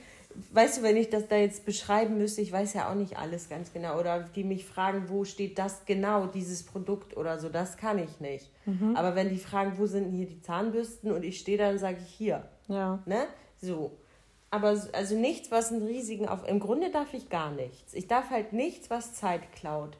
weißt 0.52 0.78
du, 0.78 0.82
wenn 0.82 0.96
ich 0.96 1.10
das 1.10 1.28
da 1.28 1.36
jetzt 1.36 1.64
beschreiben 1.64 2.18
müsste, 2.18 2.40
ich 2.40 2.52
weiß 2.52 2.74
ja 2.74 2.90
auch 2.90 2.94
nicht 2.94 3.18
alles 3.18 3.48
ganz 3.48 3.72
genau. 3.72 3.98
Oder 3.98 4.20
die 4.20 4.44
mich 4.44 4.64
fragen, 4.64 5.08
wo 5.08 5.24
steht 5.24 5.58
das 5.58 5.84
genau, 5.86 6.26
dieses 6.26 6.64
Produkt 6.64 7.16
oder 7.16 7.38
so, 7.38 7.48
das 7.48 7.76
kann 7.76 7.98
ich 7.98 8.20
nicht. 8.20 8.50
Mhm. 8.66 8.96
Aber 8.96 9.14
wenn 9.14 9.28
die 9.28 9.38
fragen, 9.38 9.78
wo 9.78 9.86
sind 9.86 10.12
hier 10.12 10.26
die 10.26 10.40
Zahnbürsten 10.40 11.12
und 11.12 11.24
ich 11.24 11.38
stehe 11.38 11.58
da, 11.58 11.68
dann 11.68 11.78
sage 11.78 11.98
ich 12.04 12.12
hier. 12.12 12.48
Ja. 12.68 13.02
Ne? 13.06 13.26
So. 13.60 13.96
Aber 14.50 14.68
also 14.92 15.14
nichts, 15.14 15.50
was 15.50 15.72
einen 15.72 15.86
riesigen 15.86 16.28
auf. 16.28 16.46
Im 16.48 16.58
Grunde 16.58 16.90
darf 16.90 17.12
ich 17.12 17.28
gar 17.28 17.50
nichts. 17.50 17.92
Ich 17.94 18.06
darf 18.06 18.30
halt 18.30 18.52
nichts, 18.52 18.88
was 18.88 19.14
Zeit 19.14 19.52
klaut. 19.52 19.98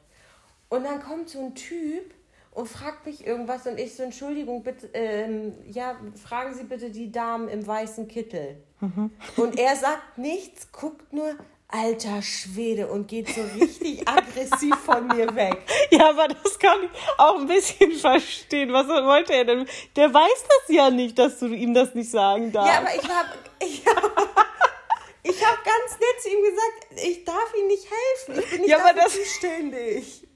Und 0.69 0.85
dann 0.85 1.01
kommt 1.01 1.29
so 1.29 1.39
ein 1.39 1.55
Typ 1.55 2.13
und 2.59 2.67
fragt 2.67 3.05
mich 3.05 3.25
irgendwas 3.25 3.65
und 3.65 3.79
ich 3.79 3.95
so, 3.95 4.03
Entschuldigung, 4.03 4.63
bitte, 4.63 4.89
ähm, 4.93 5.53
ja, 5.71 5.95
fragen 6.21 6.53
Sie 6.53 6.65
bitte 6.65 6.89
die 6.89 7.09
Damen 7.09 7.47
im 7.47 7.65
weißen 7.65 8.09
Kittel. 8.09 8.57
Mhm. 8.81 9.11
Und 9.37 9.57
er 9.57 9.77
sagt 9.77 10.17
nichts, 10.17 10.69
guckt 10.73 11.13
nur, 11.13 11.35
alter 11.69 12.21
Schwede 12.21 12.87
und 12.87 13.07
geht 13.07 13.29
so 13.29 13.41
richtig 13.57 14.05
aggressiv 14.09 14.75
von 14.75 15.07
mir 15.07 15.33
weg. 15.35 15.57
Ja, 15.91 16.09
aber 16.09 16.27
das 16.27 16.59
kann 16.59 16.79
ich 16.83 16.89
auch 17.17 17.39
ein 17.39 17.47
bisschen 17.47 17.93
verstehen. 17.93 18.73
Was 18.73 18.87
wollte 18.87 19.33
er 19.33 19.45
denn? 19.45 19.65
Der 19.95 20.13
weiß 20.13 20.43
das 20.47 20.75
ja 20.75 20.89
nicht, 20.89 21.17
dass 21.17 21.39
du 21.39 21.47
ihm 21.47 21.73
das 21.73 21.95
nicht 21.95 22.11
sagen 22.11 22.51
darfst. 22.51 22.73
Ja, 22.73 22.79
aber 22.79 22.93
ich 22.93 23.09
habe 23.09 23.29
ich 23.61 23.85
hab, 23.85 24.03
ich 25.23 25.45
hab 25.45 25.63
ganz 25.63 25.97
nett 25.97 26.21
zu 26.21 26.29
ihm 26.29 26.43
gesagt, 26.43 27.07
ich 27.07 27.23
darf 27.23 27.53
ihm 27.57 27.67
nicht 27.67 27.87
helfen. 27.89 28.43
Ich 28.43 28.49
bin 28.49 28.61
nicht 28.61 28.69
ja, 28.69 28.79
aber 28.79 28.93
das, 28.93 29.13
zuständig. 29.13 30.28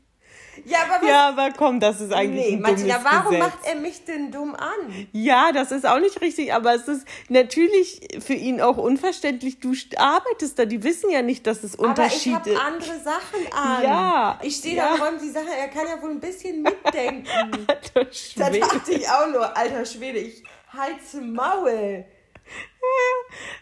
Ja, 0.66 0.80
aber, 0.90 1.08
ja, 1.08 1.30
aber 1.30 1.52
komm, 1.52 1.80
das 1.80 2.00
ist 2.00 2.14
eigentlich 2.14 2.46
nee, 2.46 2.54
ein 2.54 2.64
dummes 2.64 2.84
Martina, 2.84 3.04
warum 3.04 3.32
Gesetz. 3.32 3.40
macht 3.40 3.66
er 3.66 3.76
mich 3.76 4.06
denn 4.06 4.32
dumm 4.32 4.56
an? 4.56 5.08
Ja, 5.12 5.52
das 5.52 5.72
ist 5.72 5.86
auch 5.86 6.00
nicht 6.00 6.22
richtig, 6.22 6.54
aber 6.54 6.76
es 6.76 6.88
ist 6.88 7.08
natürlich 7.30 8.08
für 8.20 8.34
ihn 8.34 8.62
auch 8.62 8.78
unverständlich. 8.78 9.60
Du 9.60 9.74
arbeitest 9.98 10.60
da, 10.60 10.66
die 10.66 10.84
wissen 10.84 11.10
ja 11.10 11.22
nicht, 11.22 11.48
dass 11.48 11.64
es 11.64 11.76
Unterschiede 11.76 12.36
Aber 12.36 12.48
ich 12.50 12.58
habe 12.58 12.66
andere 12.66 13.00
Sachen 13.00 13.54
an. 13.54 13.84
Ja. 13.84 14.40
Ich 14.44 14.58
stehe 14.58 14.76
ja. 14.76 14.90
da 14.90 14.94
und 14.94 15.02
räume 15.02 15.18
die 15.20 15.30
Sachen, 15.30 15.48
er 15.48 15.68
kann 15.70 15.88
ja 15.88 16.02
wohl 16.02 16.12
ein 16.12 16.20
bisschen 16.20 16.62
mitdenken. 16.62 17.28
alter 17.68 18.14
Schwede. 18.14 18.60
Da 18.60 18.68
dachte 18.68 18.92
ich 18.94 19.10
auch 19.10 19.28
nur, 19.28 19.58
alter 19.58 19.86
Schwede, 19.86 20.20
ich 20.20 20.44
heize 20.72 21.22
Maul. 21.22 22.06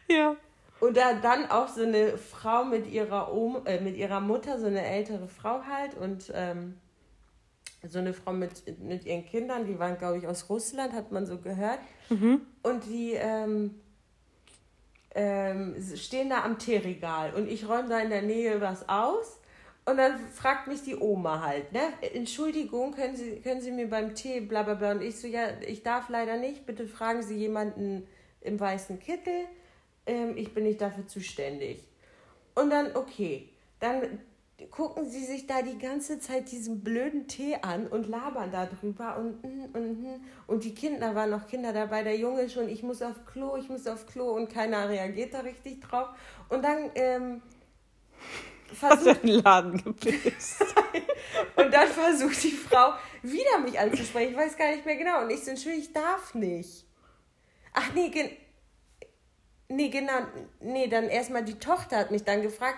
ja. 0.09 0.29
Und 0.29 0.37
da 0.89 1.13
dann 1.13 1.49
auch 1.49 1.67
so 1.67 1.83
eine 1.83 2.17
Frau 2.17 2.65
mit 2.65 2.87
ihrer, 2.91 3.33
Oma, 3.33 3.61
äh, 3.65 3.79
mit 3.79 3.95
ihrer 3.95 4.19
Mutter, 4.19 4.59
so 4.59 4.65
eine 4.65 4.83
ältere 4.83 5.27
Frau 5.27 5.61
halt 5.63 5.95
und 5.95 6.31
ähm, 6.33 6.77
so 7.87 7.99
eine 7.99 8.13
Frau 8.13 8.33
mit, 8.33 8.79
mit 8.79 9.05
ihren 9.05 9.25
Kindern, 9.25 9.65
die 9.65 9.77
waren, 9.79 9.97
glaube 9.97 10.17
ich, 10.17 10.27
aus 10.27 10.49
Russland, 10.49 10.93
hat 10.93 11.11
man 11.11 11.25
so 11.25 11.37
gehört. 11.37 11.79
Mhm. 12.09 12.41
Und 12.63 12.85
die 12.85 13.13
ähm, 13.13 13.75
ähm, 15.13 15.75
stehen 15.95 16.29
da 16.29 16.43
am 16.43 16.57
Teeregal 16.57 17.33
und 17.33 17.47
ich 17.47 17.67
räume 17.67 17.89
da 17.89 17.99
in 17.99 18.09
der 18.09 18.21
Nähe 18.21 18.61
was 18.61 18.87
aus. 18.89 19.39
Und 19.83 19.97
dann 19.97 20.19
fragt 20.19 20.67
mich 20.67 20.83
die 20.83 20.95
Oma 20.95 21.41
halt, 21.41 21.73
ne? 21.73 21.81
Entschuldigung, 22.13 22.93
können 22.93 23.15
Sie, 23.15 23.41
können 23.41 23.61
Sie 23.61 23.71
mir 23.71 23.89
beim 23.89 24.13
Tee, 24.13 24.39
bla 24.39 24.61
bla 24.61 24.75
bla. 24.75 24.91
Und 24.91 25.01
ich 25.01 25.19
so, 25.19 25.27
ja, 25.27 25.47
ich 25.67 25.81
darf 25.81 26.07
leider 26.09 26.37
nicht, 26.37 26.67
bitte 26.67 26.87
fragen 26.87 27.23
Sie 27.23 27.35
jemanden 27.35 28.07
im 28.41 28.59
weißen 28.59 28.99
Kittel 28.99 29.45
ähm, 30.11 30.35
ich 30.35 30.53
bin 30.53 30.65
nicht 30.65 30.81
dafür 30.81 31.07
zuständig. 31.07 31.79
Und 32.53 32.69
dann, 32.69 32.95
okay, 32.95 33.49
dann 33.79 34.19
gucken 34.69 35.09
sie 35.09 35.23
sich 35.23 35.47
da 35.47 35.61
die 35.63 35.79
ganze 35.79 36.19
Zeit 36.19 36.51
diesen 36.51 36.83
blöden 36.83 37.27
Tee 37.27 37.55
an 37.61 37.87
und 37.87 38.07
labern 38.07 38.51
darüber 38.51 39.17
und, 39.17 39.43
und, 39.43 39.73
und, 39.73 40.21
und 40.45 40.63
die 40.63 40.75
Kinder 40.75 41.15
waren 41.15 41.31
noch 41.31 41.47
Kinder 41.47 41.73
dabei, 41.73 42.03
der 42.03 42.17
Junge 42.17 42.47
schon, 42.49 42.69
ich 42.69 42.83
muss 42.83 43.01
auf 43.01 43.25
Klo, 43.25 43.55
ich 43.55 43.69
muss 43.69 43.87
auf 43.87 44.05
Klo 44.05 44.31
und 44.31 44.53
keiner 44.53 44.87
reagiert 44.87 45.33
da 45.33 45.39
richtig 45.39 45.81
drauf. 45.81 46.09
Und 46.49 46.63
dann 46.63 46.91
ähm, 46.93 47.41
versucht 48.73 49.23
Laden 49.23 49.83
gepisst. 49.83 50.61
und 51.55 51.73
dann 51.73 51.87
versucht 51.87 52.43
die 52.43 52.51
Frau 52.51 52.93
wieder 53.23 53.59
mich 53.63 53.79
anzusprechen, 53.79 54.31
ich 54.31 54.37
weiß 54.37 54.57
gar 54.57 54.71
nicht 54.71 54.85
mehr 54.85 54.97
genau. 54.97 55.23
Und 55.23 55.31
ich 55.31 55.43
so, 55.43 55.51
Entschuldigung, 55.51 55.87
ich 55.87 55.93
darf 55.93 56.35
nicht. 56.35 56.85
Ach 57.73 57.93
nee, 57.95 58.11
Nee, 59.71 59.89
genau. 59.89 60.13
Nee, 60.59 60.87
dann 60.87 61.05
erstmal 61.05 61.43
die 61.43 61.55
Tochter 61.55 61.97
hat 61.97 62.11
mich 62.11 62.23
dann 62.23 62.41
gefragt. 62.41 62.77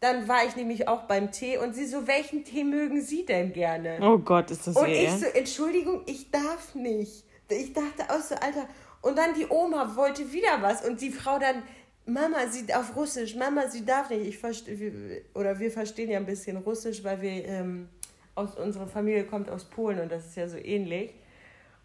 Dann 0.00 0.28
war 0.28 0.44
ich 0.46 0.54
nämlich 0.56 0.86
auch 0.86 1.04
beim 1.04 1.32
Tee 1.32 1.56
und 1.56 1.74
sie 1.74 1.86
so, 1.86 2.06
welchen 2.06 2.44
Tee 2.44 2.64
mögen 2.64 3.00
Sie 3.00 3.24
denn 3.24 3.52
gerne? 3.52 3.98
Oh 4.02 4.18
Gott, 4.18 4.50
ist 4.50 4.66
das 4.66 4.76
Und 4.76 4.88
ich 4.88 5.10
so, 5.10 5.26
Entschuldigung, 5.26 6.02
ich 6.06 6.30
darf 6.30 6.74
nicht. 6.74 7.24
Ich 7.48 7.72
dachte 7.72 8.10
auch 8.10 8.20
so, 8.20 8.34
Alter. 8.34 8.68
Und 9.00 9.16
dann 9.16 9.34
die 9.34 9.46
Oma 9.48 9.96
wollte 9.96 10.32
wieder 10.32 10.60
was 10.60 10.84
und 10.86 11.00
die 11.00 11.10
Frau 11.10 11.38
dann, 11.38 11.62
Mama, 12.06 12.48
sie 12.50 12.72
auf 12.74 12.94
Russisch, 12.96 13.34
Mama, 13.34 13.68
sie 13.68 13.84
darf 13.84 14.10
nicht. 14.10 14.26
Ich 14.26 14.38
verstehe, 14.38 15.22
oder 15.34 15.58
wir 15.58 15.70
verstehen 15.70 16.10
ja 16.10 16.18
ein 16.18 16.26
bisschen 16.26 16.58
Russisch, 16.58 17.02
weil 17.02 17.22
wir 17.22 17.44
ähm, 17.46 17.88
aus 18.34 18.56
unserer 18.56 18.86
Familie 18.86 19.24
kommt 19.24 19.48
aus 19.48 19.64
Polen 19.64 20.00
und 20.00 20.12
das 20.12 20.26
ist 20.26 20.36
ja 20.36 20.48
so 20.48 20.58
ähnlich. 20.58 21.14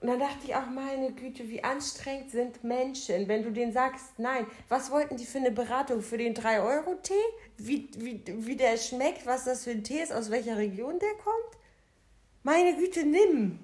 Und 0.01 0.07
dann 0.07 0.19
dachte 0.19 0.37
ich 0.45 0.55
auch, 0.55 0.67
meine 0.73 1.11
Güte, 1.11 1.49
wie 1.49 1.61
anstrengend 1.63 2.31
sind 2.31 2.63
Menschen, 2.63 3.27
wenn 3.27 3.43
du 3.43 3.51
denen 3.51 3.73
sagst, 3.73 4.17
nein, 4.17 4.45
was 4.69 4.91
wollten 4.91 5.17
die 5.17 5.25
für 5.25 5.39
eine 5.39 5.51
Beratung? 5.51 6.01
Für 6.01 6.17
den 6.17 6.33
3-Euro-Tee? 6.33 7.13
Wie, 7.57 7.89
wie, 7.97 8.23
wie 8.25 8.55
der 8.55 8.77
schmeckt, 8.77 9.25
was 9.25 9.43
das 9.43 9.65
für 9.65 9.71
ein 9.71 9.83
Tee 9.83 9.99
ist, 10.01 10.13
aus 10.13 10.31
welcher 10.31 10.55
Region 10.57 10.99
der 10.99 11.09
kommt? 11.21 11.57
Meine 12.43 12.77
Güte, 12.77 13.05
nimm. 13.05 13.59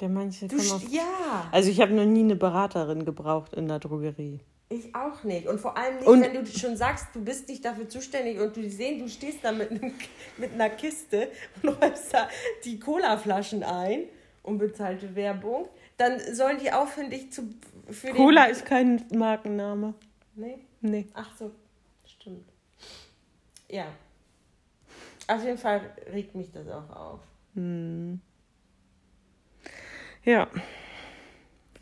Der 0.00 0.10
manche 0.10 0.48
du, 0.48 0.56
auf, 0.56 0.82
Ja. 0.90 1.48
Also 1.52 1.70
ich 1.70 1.80
habe 1.80 1.92
noch 1.94 2.04
nie 2.04 2.20
eine 2.20 2.36
Beraterin 2.36 3.04
gebraucht 3.06 3.54
in 3.54 3.66
der 3.68 3.78
Drogerie. 3.78 4.40
Ich 4.68 4.94
auch 4.94 5.24
nicht. 5.24 5.46
Und 5.48 5.58
vor 5.60 5.76
allem 5.78 5.96
nicht, 5.96 6.06
Und- 6.06 6.20
wenn 6.22 6.34
du 6.34 6.46
schon 6.46 6.76
sagst, 6.76 7.06
du 7.14 7.24
bist 7.24 7.48
nicht 7.48 7.64
dafür 7.64 7.88
zuständig 7.88 8.38
und 8.38 8.54
du 8.56 8.68
sehen, 8.68 8.98
du 9.00 9.08
stehst 9.08 9.38
da 9.42 9.50
mit, 9.52 9.70
einem, 9.70 9.94
mit 10.36 10.52
einer 10.52 10.68
Kiste 10.70 11.30
und 11.62 11.70
räumst 11.82 12.12
da 12.12 12.28
die 12.64 12.78
Colaflaschen 12.78 13.62
ein, 13.62 14.04
unbezahlte 14.42 15.14
Werbung, 15.14 15.68
dann 15.96 16.18
sollen 16.34 16.58
die 16.58 16.72
aufhören, 16.72 17.10
dich 17.10 17.32
zu. 17.32 17.42
Für 17.90 18.12
Cola 18.12 18.44
den, 18.44 18.52
ist 18.52 18.64
kein 18.64 19.04
Markenname. 19.12 19.94
Nee? 20.34 20.58
Nee. 20.80 21.06
Ach 21.14 21.36
so, 21.36 21.50
stimmt. 22.06 22.48
Ja. 23.68 23.86
Auf 25.28 25.44
jeden 25.44 25.58
Fall 25.58 25.80
regt 26.12 26.34
mich 26.34 26.50
das 26.50 26.68
auch 26.68 26.90
auf. 26.90 27.20
Ja. 30.24 30.48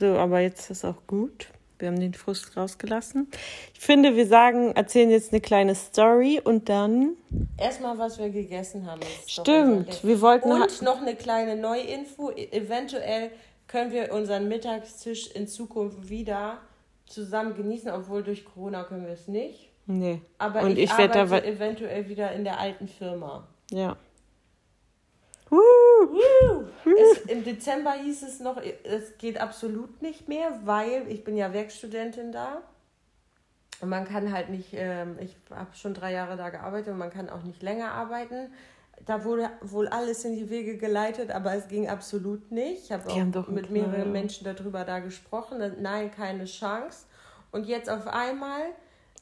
So, 0.00 0.16
aber 0.18 0.40
jetzt 0.40 0.70
ist 0.70 0.84
auch 0.84 1.06
gut. 1.06 1.48
Wir 1.78 1.88
haben 1.88 2.00
den 2.00 2.14
Frust 2.14 2.56
rausgelassen. 2.56 3.28
Ich 3.74 3.80
finde, 3.80 4.16
wir 4.16 4.26
sagen, 4.26 4.72
erzählen 4.72 5.10
jetzt 5.10 5.32
eine 5.32 5.40
kleine 5.40 5.74
Story 5.74 6.40
und 6.42 6.68
dann. 6.68 7.14
Erstmal, 7.56 7.96
was 7.98 8.18
wir 8.18 8.30
gegessen 8.30 8.86
haben. 8.86 9.00
Stimmt, 9.26 10.02
wir 10.04 10.20
wollten 10.20 10.50
Und 10.50 10.82
noch 10.82 11.00
eine 11.00 11.14
kleine 11.14 11.56
Neuinfo. 11.56 12.30
E- 12.30 12.48
Eventuell 12.50 13.30
können 13.68 13.92
wir 13.92 14.12
unseren 14.12 14.48
Mittagstisch 14.48 15.30
in 15.32 15.46
Zukunft 15.46 16.08
wieder 16.08 16.58
zusammen 17.06 17.54
genießen, 17.54 17.90
obwohl 17.90 18.22
durch 18.22 18.44
Corona 18.44 18.82
können 18.84 19.06
wir 19.06 19.12
es 19.12 19.28
nicht. 19.28 19.70
Nee. 19.86 20.20
Aber 20.38 20.62
und 20.62 20.72
ich, 20.72 20.84
ich, 20.90 20.98
werde 20.98 21.20
arbeite 21.20 21.46
da. 21.46 21.52
eventuell 21.52 22.08
wieder 22.08 22.32
in 22.32 22.44
der 22.44 22.58
alten 22.60 22.88
Firma. 22.88 23.46
Ja. 23.70 23.96
Es, 26.84 27.30
Im 27.30 27.44
Dezember 27.44 27.92
hieß 27.92 28.22
es 28.22 28.40
noch, 28.40 28.60
es 28.84 29.18
geht 29.18 29.40
absolut 29.40 30.02
nicht 30.02 30.28
mehr, 30.28 30.60
weil 30.64 31.06
ich 31.08 31.24
bin 31.24 31.36
ja 31.36 31.52
Werkstudentin 31.52 32.32
da. 32.32 32.62
Und 33.80 33.90
man 33.90 34.06
kann 34.06 34.32
halt 34.32 34.50
nicht, 34.50 34.70
ähm, 34.72 35.16
ich 35.20 35.36
habe 35.50 35.74
schon 35.74 35.94
drei 35.94 36.12
Jahre 36.12 36.36
da 36.36 36.50
gearbeitet 36.50 36.92
und 36.92 36.98
man 36.98 37.10
kann 37.10 37.30
auch 37.30 37.42
nicht 37.42 37.62
länger 37.62 37.92
arbeiten. 37.92 38.52
Da 39.06 39.24
wurde 39.24 39.50
wohl 39.60 39.86
alles 39.86 40.24
in 40.24 40.34
die 40.34 40.50
Wege 40.50 40.76
geleitet, 40.76 41.30
aber 41.30 41.54
es 41.54 41.68
ging 41.68 41.88
absolut 41.88 42.50
nicht. 42.50 42.84
Ich 42.84 42.92
habe 42.92 43.08
auch 43.08 43.48
mit 43.48 43.70
mehreren. 43.70 44.10
Menschen 44.10 44.44
darüber 44.44 44.84
da 44.84 44.98
gesprochen. 44.98 45.60
Nein, 45.80 46.10
keine 46.10 46.46
Chance. 46.46 47.06
Und 47.52 47.66
jetzt 47.66 47.88
auf 47.88 48.08
einmal, 48.08 48.62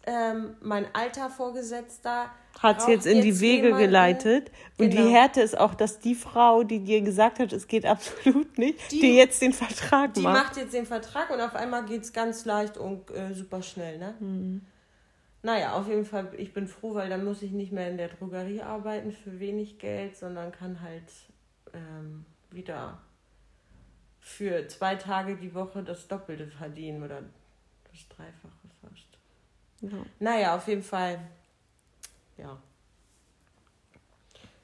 ähm, 0.07 0.57
mein 0.61 0.87
alter 0.95 1.29
Vorgesetzter 1.31 2.31
Hat 2.63 2.79
es 2.79 2.87
jetzt 2.87 3.07
in 3.07 3.21
die 3.23 3.41
Wege 3.41 3.65
jemanden- 3.67 3.87
geleitet. 3.87 4.51
Und 4.79 4.91
die 4.93 4.97
Genau. 4.97 5.11
Härte 5.11 5.41
ist 5.43 5.59
auch, 5.59 5.75
dass 5.75 5.99
die 5.99 6.15
Frau, 6.15 6.63
die 6.63 6.79
dir 6.81 7.03
gesagt 7.03 7.39
hat, 7.41 7.53
es 7.53 7.67
geht 7.67 7.85
absolut 7.87 8.57
nicht, 8.57 8.93
die, 8.93 9.01
Die- 9.01 9.17
jetzt 9.17 9.43
den 9.43 9.53
Vertrag 9.53 10.15
Die 10.15 10.21
macht. 10.23 10.35
macht 10.45 10.57
jetzt 10.57 10.73
den 10.75 10.87
Vertrag 10.87 11.31
und 11.31 11.41
auf 11.41 11.55
einmal 11.55 11.85
geht 11.85 12.03
es 12.03 12.13
ganz 12.13 12.45
leicht 12.45 12.79
und 12.79 13.11
äh, 13.11 13.35
super 13.35 13.63
schnell, 13.63 13.99
ne? 13.99 14.15
Mhm. 14.21 14.63
Naja, 15.43 15.75
auf 15.75 15.87
jeden 15.87 16.05
Fall, 16.05 16.29
ich 16.39 16.53
bin 16.53 16.67
froh, 16.67 16.95
weil 16.95 17.09
dann 17.09 17.25
muss 17.25 17.43
ich 17.43 17.53
nicht 17.53 17.71
mehr 17.71 17.89
in 17.89 17.97
der 17.99 18.09
Drogerie 18.09 18.63
arbeiten 18.63 19.13
für 19.13 19.39
wenig 19.39 19.79
Geld, 19.79 20.17
sondern 20.17 20.51
kann 20.51 20.81
halt 20.81 21.05
ähm, 21.73 22.25
wieder 22.51 22.99
für 24.19 24.67
zwei 24.67 24.97
Tage 24.97 25.37
die 25.37 25.55
Woche 25.55 25.83
das 25.85 26.09
Doppelte 26.09 26.47
verdienen 26.49 27.03
oder 27.05 27.23
das 27.93 28.09
Dreifache. 28.09 28.66
Ja. 29.91 29.99
Naja, 30.21 30.57
auf 30.57 30.67
jeden 30.69 30.83
Fall, 30.83 31.19
ja. 32.39 32.57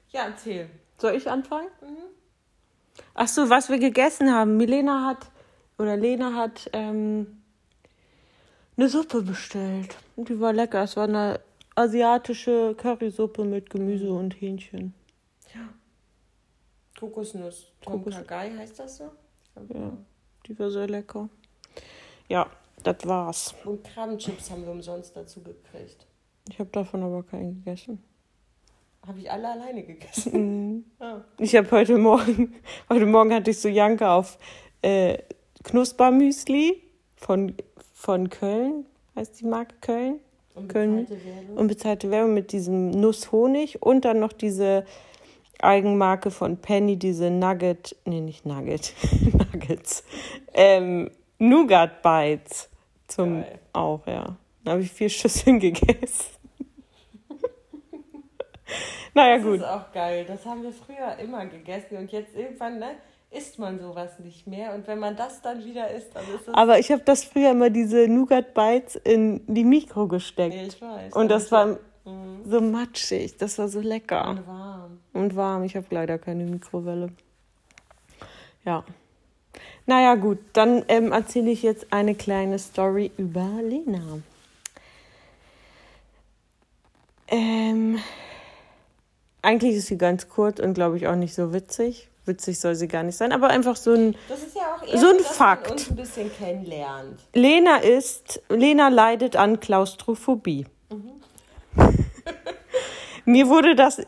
Ja, 0.09 0.25
erzähl. 0.25 0.69
Soll 0.97 1.15
ich 1.15 1.29
anfangen? 1.29 1.67
Ach 3.15 3.27
so, 3.27 3.49
was 3.49 3.69
wir 3.69 3.79
gegessen 3.79 4.31
haben. 4.33 4.57
Milena 4.57 5.05
hat, 5.07 5.29
oder 5.77 5.97
Lena 5.97 6.33
hat 6.35 6.69
ähm, 6.73 7.41
eine 8.77 8.89
Suppe 8.89 9.21
bestellt. 9.23 9.97
Und 10.15 10.29
die 10.29 10.39
war 10.39 10.53
lecker. 10.53 10.83
Es 10.83 10.95
war 10.95 11.05
eine 11.05 11.39
asiatische 11.75 12.75
Currysuppe 12.77 13.43
mit 13.43 13.69
Gemüse 13.69 14.11
und 14.11 14.39
Hähnchen. 14.39 14.93
Kokosnuss. 16.99 17.71
Tom 17.81 18.03
Kokos- 18.05 18.15
Kagai 18.15 18.55
heißt 18.55 18.79
das 18.79 18.97
so? 18.97 19.11
Ja, 19.73 19.91
die 20.47 20.57
war 20.57 20.69
sehr 20.71 20.87
lecker. 20.87 21.27
Ja, 22.29 22.49
das 22.83 22.97
war's. 23.05 23.55
Und 23.65 23.83
Krabbenchips 23.83 24.51
haben 24.51 24.63
wir 24.65 24.71
umsonst 24.71 25.15
dazu 25.15 25.41
gekriegt. 25.41 26.05
Ich 26.49 26.59
habe 26.59 26.69
davon 26.71 27.03
aber 27.03 27.23
keinen 27.23 27.63
gegessen. 27.63 28.03
Habe 29.05 29.19
ich 29.19 29.29
alle 29.31 29.49
alleine 29.51 29.83
gegessen. 29.83 30.85
Ah. 30.99 31.21
Ich 31.37 31.55
habe 31.55 31.69
heute 31.71 31.97
Morgen, 31.97 32.55
heute 32.89 33.05
Morgen 33.05 33.33
hatte 33.33 33.51
ich 33.51 33.59
so 33.59 33.67
Janke 33.67 34.09
auf 34.09 34.37
äh, 34.81 35.17
Knuspermüsli 35.63 36.81
von, 37.15 37.55
von 37.93 38.29
Köln, 38.29 38.85
heißt 39.15 39.41
die 39.41 39.45
Marke 39.45 39.75
Köln. 39.81 40.19
Und 40.55 40.67
Können- 40.67 41.05
bezahlte 41.05 41.25
Werbung. 41.25 41.57
Unbezahlte 41.57 42.11
Werbung 42.11 42.33
mit 42.33 42.51
diesem 42.51 42.91
Nusshonig 42.91 43.81
und 43.81 44.05
dann 44.05 44.19
noch 44.19 44.33
diese 44.33 44.85
Eigenmarke 45.59 46.31
von 46.31 46.57
Penny, 46.57 46.97
diese 46.97 47.31
Nugget, 47.31 47.95
nee, 48.05 48.21
nicht 48.21 48.45
Nugget, 48.45 48.93
Nuggets, 49.53 50.03
ähm, 50.53 51.09
Nougat 51.39 52.01
Bites 52.03 52.69
zum 53.15 53.41
Geil. 53.41 53.59
auch, 53.73 54.05
ja. 54.07 54.35
Da 54.63 54.71
habe 54.71 54.81
ich 54.81 54.91
vier 54.91 55.09
Schüsseln 55.09 55.59
gegessen. 55.59 56.25
naja, 59.13 59.35
Das 59.37 59.45
gut. 59.45 59.55
ist 59.57 59.63
auch 59.65 59.91
geil. 59.91 60.25
Das 60.27 60.45
haben 60.45 60.63
wir 60.63 60.71
früher 60.71 61.17
immer 61.19 61.45
gegessen 61.45 61.97
und 61.97 62.11
jetzt 62.11 62.35
irgendwann 62.35 62.79
ne, 62.79 62.91
isst 63.29 63.59
man 63.59 63.79
sowas 63.79 64.19
nicht 64.19 64.47
mehr. 64.47 64.73
Und 64.73 64.87
wenn 64.87 64.99
man 64.99 65.15
das 65.15 65.41
dann 65.41 65.63
wieder 65.65 65.89
isst, 65.91 66.15
dann 66.15 66.23
ist 66.33 66.47
es. 66.47 66.53
Aber 66.53 66.79
ich 66.79 66.91
habe 66.91 67.01
das 67.03 67.23
früher 67.23 67.51
immer 67.51 67.69
diese 67.69 68.07
Nougat 68.07 68.53
Bites 68.53 68.95
in 68.95 69.41
die 69.47 69.63
Mikro 69.63 70.07
gesteckt. 70.07 70.55
Ich 70.55 70.81
weiß. 70.81 71.13
Und 71.13 71.29
das 71.29 71.51
war 71.51 71.77
Mhm. 72.05 72.41
so 72.43 72.59
matschig, 72.59 73.37
das 73.37 73.57
war 73.57 73.69
so 73.69 73.79
lecker. 73.79 74.27
Und 74.29 74.45
warm. 74.45 74.99
Und 75.13 75.35
warm. 75.37 75.63
Ich 75.63 75.77
habe 75.77 75.85
leider 75.89 76.17
keine 76.17 76.43
Mikrowelle. 76.43 77.13
Ja. 78.65 78.83
Naja, 79.85 80.15
gut, 80.15 80.39
dann 80.53 80.83
ähm, 80.87 81.11
erzähle 81.11 81.51
ich 81.51 81.61
jetzt 81.61 81.87
eine 81.91 82.15
kleine 82.15 82.57
Story 82.57 83.11
über 83.17 83.49
Lena. 83.61 84.19
Ähm, 87.27 87.99
eigentlich 89.41 89.75
ist 89.75 89.87
sie 89.87 89.97
ganz 89.97 90.29
kurz 90.29 90.59
und 90.59 90.73
glaube 90.73 90.97
ich 90.97 91.07
auch 91.07 91.15
nicht 91.15 91.33
so 91.35 91.53
witzig. 91.53 92.09
Witzig 92.25 92.59
soll 92.59 92.75
sie 92.75 92.87
gar 92.87 93.03
nicht 93.03 93.17
sein, 93.17 93.33
aber 93.33 93.49
einfach 93.49 93.75
so 93.75 93.91
ein. 93.91 94.15
Ja 94.29 94.97
So 94.97 95.07
ein 95.09 95.17
dass 95.17 95.35
Fakt. 95.35 95.89
ein. 95.89 95.97
Lena 97.33 97.77
ist, 97.77 98.41
Lena 98.47 98.87
leidet 98.87 99.35
an 99.35 99.59
Klaustrophobie. 99.59 100.65
mir 103.25 103.49
wurde 103.49 103.75
das 103.75 104.01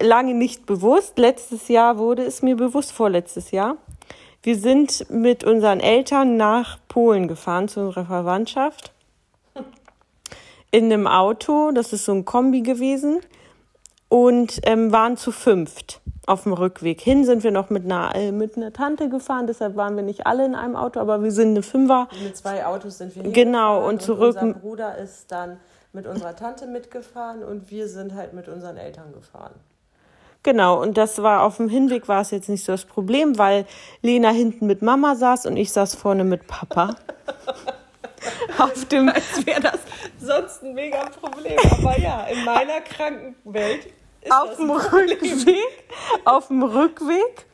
lange 0.00 0.32
nicht 0.34 0.64
bewusst. 0.64 1.18
Letztes 1.18 1.68
Jahr 1.68 1.98
wurde 1.98 2.24
es 2.24 2.40
mir 2.40 2.56
bewusst, 2.56 2.92
vorletztes 2.92 3.50
Jahr. 3.50 3.76
Wir 4.42 4.56
sind 4.56 5.10
mit 5.10 5.44
unseren 5.44 5.80
Eltern 5.80 6.36
nach 6.36 6.78
Polen 6.88 7.28
gefahren 7.28 7.68
zu 7.68 7.80
unserer 7.80 8.06
Verwandtschaft. 8.06 8.92
In 10.70 10.84
einem 10.84 11.06
Auto, 11.06 11.72
das 11.72 11.92
ist 11.92 12.04
so 12.04 12.12
ein 12.12 12.24
Kombi 12.24 12.62
gewesen. 12.62 13.20
Und 14.08 14.60
ähm, 14.64 14.90
waren 14.90 15.16
zu 15.16 15.30
fünft 15.30 16.00
auf 16.26 16.42
dem 16.42 16.52
Rückweg. 16.52 17.00
Hin 17.00 17.24
sind 17.24 17.44
wir 17.44 17.52
noch 17.52 17.70
mit 17.70 17.84
einer, 17.84 18.12
äh, 18.16 18.32
mit 18.32 18.56
einer 18.56 18.72
Tante 18.72 19.08
gefahren, 19.08 19.46
deshalb 19.46 19.76
waren 19.76 19.94
wir 19.94 20.02
nicht 20.02 20.26
alle 20.26 20.44
in 20.44 20.56
einem 20.56 20.74
Auto, 20.74 20.98
aber 20.98 21.22
wir 21.22 21.30
sind 21.30 21.50
eine 21.50 21.62
Fünfer. 21.62 22.08
Mit 22.20 22.36
zwei 22.36 22.66
Autos 22.66 22.98
sind 22.98 23.14
wir 23.14 23.22
Genau, 23.30 23.86
und 23.88 24.02
zurück- 24.02 24.36
unser 24.42 24.58
Bruder 24.58 24.98
ist 24.98 25.30
dann 25.30 25.58
mit 25.92 26.08
unserer 26.08 26.34
Tante 26.34 26.66
mitgefahren 26.66 27.44
und 27.44 27.70
wir 27.70 27.86
sind 27.88 28.14
halt 28.14 28.32
mit 28.32 28.48
unseren 28.48 28.76
Eltern 28.78 29.12
gefahren. 29.12 29.52
Genau, 30.42 30.80
und 30.80 30.96
das 30.96 31.22
war 31.22 31.42
auf 31.42 31.58
dem 31.58 31.68
Hinweg 31.68 32.08
war 32.08 32.22
es 32.22 32.30
jetzt 32.30 32.48
nicht 32.48 32.64
so 32.64 32.72
das 32.72 32.86
Problem, 32.86 33.36
weil 33.36 33.66
Lena 34.00 34.30
hinten 34.30 34.66
mit 34.66 34.80
Mama 34.80 35.14
saß 35.14 35.44
und 35.46 35.56
ich 35.58 35.70
saß 35.70 35.94
vorne 35.94 36.24
mit 36.24 36.46
Papa. 36.46 36.96
auf 38.58 38.84
dem 38.86 39.08
Als 39.10 39.44
wäre 39.46 39.60
das 39.60 39.80
sonst 40.18 40.62
ein 40.62 40.74
mega 40.74 41.04
Problem. 41.20 41.58
Aber 41.70 41.98
ja, 41.98 42.24
in 42.24 42.44
meiner 42.44 42.80
kranken 42.80 43.34
Welt 43.44 43.86
ist 44.22 44.32
auf 44.32 44.48
das 44.48 44.56
dem. 44.56 44.70
Rückweg, 44.70 45.84
auf 46.24 46.48
dem 46.48 46.62
Rückweg 46.62 47.46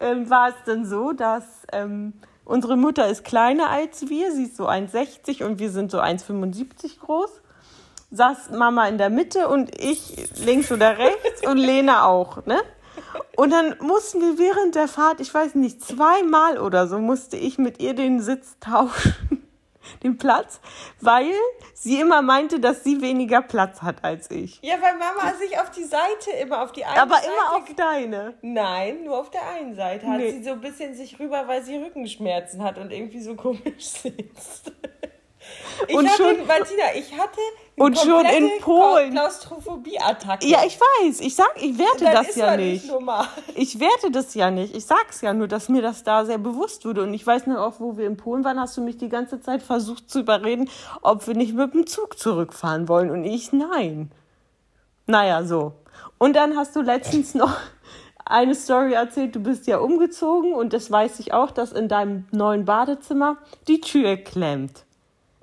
ähm, 0.00 0.28
war 0.28 0.48
es 0.48 0.54
dann 0.66 0.84
so, 0.86 1.12
dass 1.12 1.44
ähm, 1.72 2.14
unsere 2.44 2.76
Mutter 2.76 3.08
ist 3.08 3.24
kleiner 3.24 3.70
als 3.70 4.08
wir, 4.08 4.32
sie 4.32 4.44
ist 4.44 4.56
so 4.56 4.68
1,60 4.68 5.44
und 5.44 5.58
wir 5.58 5.70
sind 5.70 5.90
so 5.90 6.00
1,75 6.00 6.98
groß. 7.00 7.42
Saß 8.14 8.50
Mama 8.50 8.86
in 8.86 8.96
der 8.98 9.10
Mitte 9.10 9.48
und 9.48 9.76
ich 9.82 10.28
links 10.44 10.70
oder 10.70 10.98
rechts 10.98 11.44
und 11.46 11.56
Lena 11.58 12.06
auch, 12.06 12.46
ne? 12.46 12.60
Und 13.36 13.50
dann 13.50 13.74
mussten 13.80 14.20
wir 14.20 14.38
während 14.38 14.76
der 14.76 14.86
Fahrt, 14.86 15.20
ich 15.20 15.34
weiß 15.34 15.56
nicht, 15.56 15.84
zweimal 15.84 16.58
oder 16.58 16.86
so, 16.86 16.98
musste 16.98 17.36
ich 17.36 17.58
mit 17.58 17.82
ihr 17.82 17.94
den 17.94 18.20
Sitz 18.20 18.56
tauschen, 18.60 19.48
den 20.04 20.16
Platz, 20.16 20.60
weil 21.00 21.32
sie 21.74 22.00
immer 22.00 22.22
meinte, 22.22 22.60
dass 22.60 22.84
sie 22.84 23.00
weniger 23.02 23.42
Platz 23.42 23.82
hat 23.82 24.04
als 24.04 24.30
ich. 24.30 24.60
Ja, 24.62 24.74
weil 24.80 24.96
Mama 24.96 25.34
sich 25.36 25.58
auf 25.58 25.70
die 25.72 25.82
Seite 25.84 26.30
immer 26.40 26.62
auf 26.62 26.70
die 26.70 26.84
eine 26.84 27.02
Aber 27.02 27.16
Seite 27.16 27.26
immer 27.26 27.56
auf 27.56 27.74
deine. 27.74 28.34
Nein, 28.42 29.02
nur 29.04 29.18
auf 29.18 29.30
der 29.30 29.42
einen 29.50 29.74
Seite 29.74 30.06
hat 30.06 30.18
Nee. 30.18 30.30
sie 30.30 30.44
so 30.44 30.52
ein 30.52 30.60
bisschen 30.60 30.94
sich 30.94 31.18
rüber, 31.18 31.48
weil 31.48 31.64
sie 31.64 31.76
Rückenschmerzen 31.76 32.62
hat 32.62 32.78
und 32.78 32.92
irgendwie 32.92 33.20
so 33.20 33.34
komisch 33.34 33.62
sitzt. 33.88 34.70
Ich 35.88 35.96
und 35.96 36.08
hatte, 36.08 36.22
schon, 36.22 36.46
Martina, 36.46 36.84
ich 36.94 37.12
hatte 37.18 37.40
und 37.76 37.98
schon 37.98 38.24
in 38.26 38.50
Polen 38.60 39.10
Klaustrophobie-Attacke. 39.12 40.46
Ja, 40.46 40.60
ich 40.64 40.78
weiß. 40.78 41.20
Ich 41.20 41.34
sag, 41.34 41.50
ich 41.60 41.76
werte 41.78 42.04
Dann 42.04 42.14
das 42.14 42.36
ja 42.36 42.56
nicht. 42.56 42.84
nicht 42.84 43.28
ich 43.54 43.80
werte 43.80 44.10
das 44.10 44.34
ja 44.34 44.50
nicht. 44.50 44.76
Ich 44.76 44.86
sag's 44.86 45.20
ja 45.20 45.32
nur, 45.34 45.48
dass 45.48 45.68
mir 45.68 45.82
das 45.82 46.04
da 46.04 46.24
sehr 46.24 46.38
bewusst 46.38 46.84
wurde. 46.84 47.02
Und 47.02 47.12
ich 47.14 47.26
weiß 47.26 47.46
noch 47.46 47.58
auch, 47.58 47.80
wo 47.80 47.96
wir 47.96 48.06
in 48.06 48.16
Polen 48.16 48.44
waren, 48.44 48.60
hast 48.60 48.76
du 48.76 48.80
mich 48.80 48.96
die 48.96 49.08
ganze 49.08 49.40
Zeit 49.40 49.62
versucht 49.62 50.08
zu 50.08 50.20
überreden, 50.20 50.70
ob 51.02 51.26
wir 51.26 51.34
nicht 51.34 51.54
mit 51.54 51.74
dem 51.74 51.86
Zug 51.86 52.18
zurückfahren 52.18 52.88
wollen. 52.88 53.10
Und 53.10 53.24
ich, 53.24 53.52
nein. 53.52 54.12
Naja, 55.06 55.44
so. 55.44 55.72
Und 56.18 56.36
dann 56.36 56.56
hast 56.56 56.76
du 56.76 56.82
letztens 56.82 57.34
noch 57.34 57.56
eine 58.24 58.54
Story 58.54 58.94
erzählt, 58.94 59.34
du 59.34 59.40
bist 59.40 59.66
ja 59.66 59.78
umgezogen 59.78 60.54
und 60.54 60.72
das 60.72 60.90
weiß 60.90 61.20
ich 61.20 61.34
auch, 61.34 61.50
dass 61.50 61.72
in 61.72 61.88
deinem 61.88 62.26
neuen 62.30 62.64
Badezimmer 62.64 63.36
die 63.68 63.80
Tür 63.80 64.16
klemmt. 64.16 64.84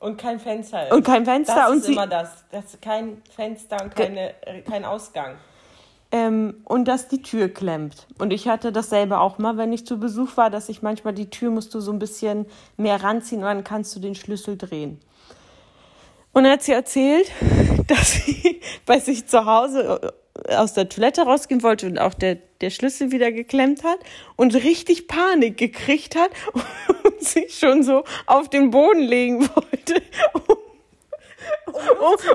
Und 0.02 0.18
kein 0.18 0.40
Fenster 0.40 0.88
ist. 0.88 0.94
Und 0.94 1.06
kein 1.06 1.26
Fenster. 1.26 1.56
Das 1.56 1.70
und 1.70 1.78
ist 1.78 1.90
immer 1.90 2.08
das. 2.08 2.44
Das 2.52 2.66
ist 2.66 2.82
kein 2.82 3.22
Fenster 3.36 3.78
und 3.84 3.96
keine, 3.96 4.34
äh, 4.48 4.62
kein 4.62 4.84
Ausgang. 4.84 5.36
Ähm, 6.12 6.56
und 6.66 6.88
dass 6.88 7.08
die 7.08 7.22
Tür 7.22 7.50
klemmt. 7.50 8.08
Und 8.18 8.34
ich 8.34 8.48
hatte 8.48 8.72
dasselbe 8.72 9.20
auch 9.20 9.38
mal, 9.38 9.58
wenn 9.58 9.72
ich 9.72 9.86
zu 9.86 10.00
Besuch 10.00 10.36
war, 10.38 10.50
dass 10.50 10.70
ich 10.70 10.82
manchmal 10.82 11.14
die 11.14 11.30
Tür 11.30 11.52
musst 11.52 11.76
du 11.76 11.80
so 11.80 11.94
ein 11.94 12.00
bisschen 12.00 12.48
mehr 12.78 13.02
ranziehen 13.04 13.42
und 13.42 13.48
dann 13.48 13.64
kannst 13.64 13.96
du 13.96 14.00
den 14.00 14.16
Schlüssel 14.16 14.58
drehen. 14.58 15.00
Und 16.34 16.46
er 16.46 16.54
hat 16.54 16.64
sie 16.64 16.74
erzählt, 16.74 17.32
dass 17.88 18.14
sie 18.14 18.60
bei 18.88 19.00
sich 19.00 19.28
zu 19.28 19.46
Hause 19.46 20.14
aus 20.48 20.74
der 20.74 20.90
Toilette 20.90 21.24
rausgehen 21.24 21.64
wollte 21.64 21.88
und 21.88 22.00
auch 22.00 22.14
der, 22.14 22.36
der 22.62 22.70
Schlüssel 22.70 23.12
wieder 23.12 23.32
geklemmt 23.32 23.84
hat 23.84 24.00
und 24.36 24.56
richtig 24.56 25.08
Panik 25.08 25.58
gekriegt 25.58 26.16
hat 26.16 26.32
und 27.04 27.22
sich 27.22 27.58
schon 27.58 27.84
so 27.84 28.04
auf 28.26 28.50
den 28.50 28.72
Boden 28.72 29.02
legen 29.02 29.42
wollte, 29.56 30.02
um, 30.34 30.58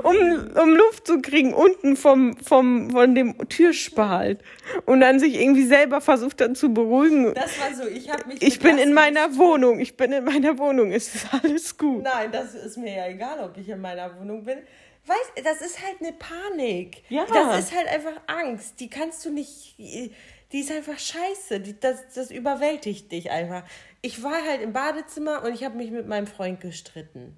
um, 0.02 0.10
um, 0.10 0.56
um 0.62 0.76
Luft 0.76 1.06
zu 1.06 1.20
kriegen, 1.20 1.54
unten 1.54 1.96
vom, 1.96 2.36
vom, 2.36 2.90
von 2.90 3.14
dem 3.14 3.36
Türspalt. 3.48 4.40
Und 4.84 5.00
dann 5.00 5.18
sich 5.18 5.40
irgendwie 5.40 5.64
selber 5.64 6.00
versucht 6.00 6.40
dann 6.40 6.54
zu 6.54 6.72
beruhigen. 6.74 7.34
Das 7.34 7.58
war 7.58 7.74
so, 7.74 7.88
ich 7.88 8.10
habe 8.10 8.26
mich. 8.26 8.42
Ich 8.42 8.58
bin 8.58 8.78
in 8.78 8.92
meiner 8.92 9.36
Wohnung, 9.36 9.80
ich 9.80 9.96
bin 9.96 10.12
in 10.12 10.24
meiner 10.24 10.58
Wohnung, 10.58 10.92
es 10.92 11.14
ist 11.14 11.26
alles 11.32 11.78
gut. 11.78 12.02
Nein, 12.02 12.30
das 12.32 12.54
ist 12.54 12.76
mir 12.76 12.94
ja 12.94 13.08
egal, 13.08 13.40
ob 13.40 13.56
ich 13.56 13.68
in 13.68 13.80
meiner 13.80 14.18
Wohnung 14.18 14.44
bin. 14.44 14.58
Weißt, 15.06 15.46
das 15.46 15.60
ist 15.60 15.80
halt 15.84 16.00
eine 16.00 16.12
Panik. 16.12 17.04
Ja. 17.08 17.26
Das 17.26 17.60
ist 17.60 17.74
halt 17.74 17.86
einfach 17.86 18.20
Angst. 18.26 18.80
Die 18.80 18.90
kannst 18.90 19.24
du 19.24 19.30
nicht. 19.30 19.78
Die 19.78 20.60
ist 20.60 20.72
einfach 20.72 20.98
scheiße. 20.98 21.60
Die, 21.60 21.78
das, 21.78 22.12
das 22.14 22.30
überwältigt 22.30 23.12
dich 23.12 23.30
einfach. 23.30 23.62
Ich 24.02 24.22
war 24.22 24.44
halt 24.44 24.62
im 24.62 24.72
Badezimmer 24.72 25.44
und 25.44 25.54
ich 25.54 25.64
habe 25.64 25.76
mich 25.76 25.90
mit 25.90 26.08
meinem 26.08 26.26
Freund 26.26 26.60
gestritten. 26.60 27.36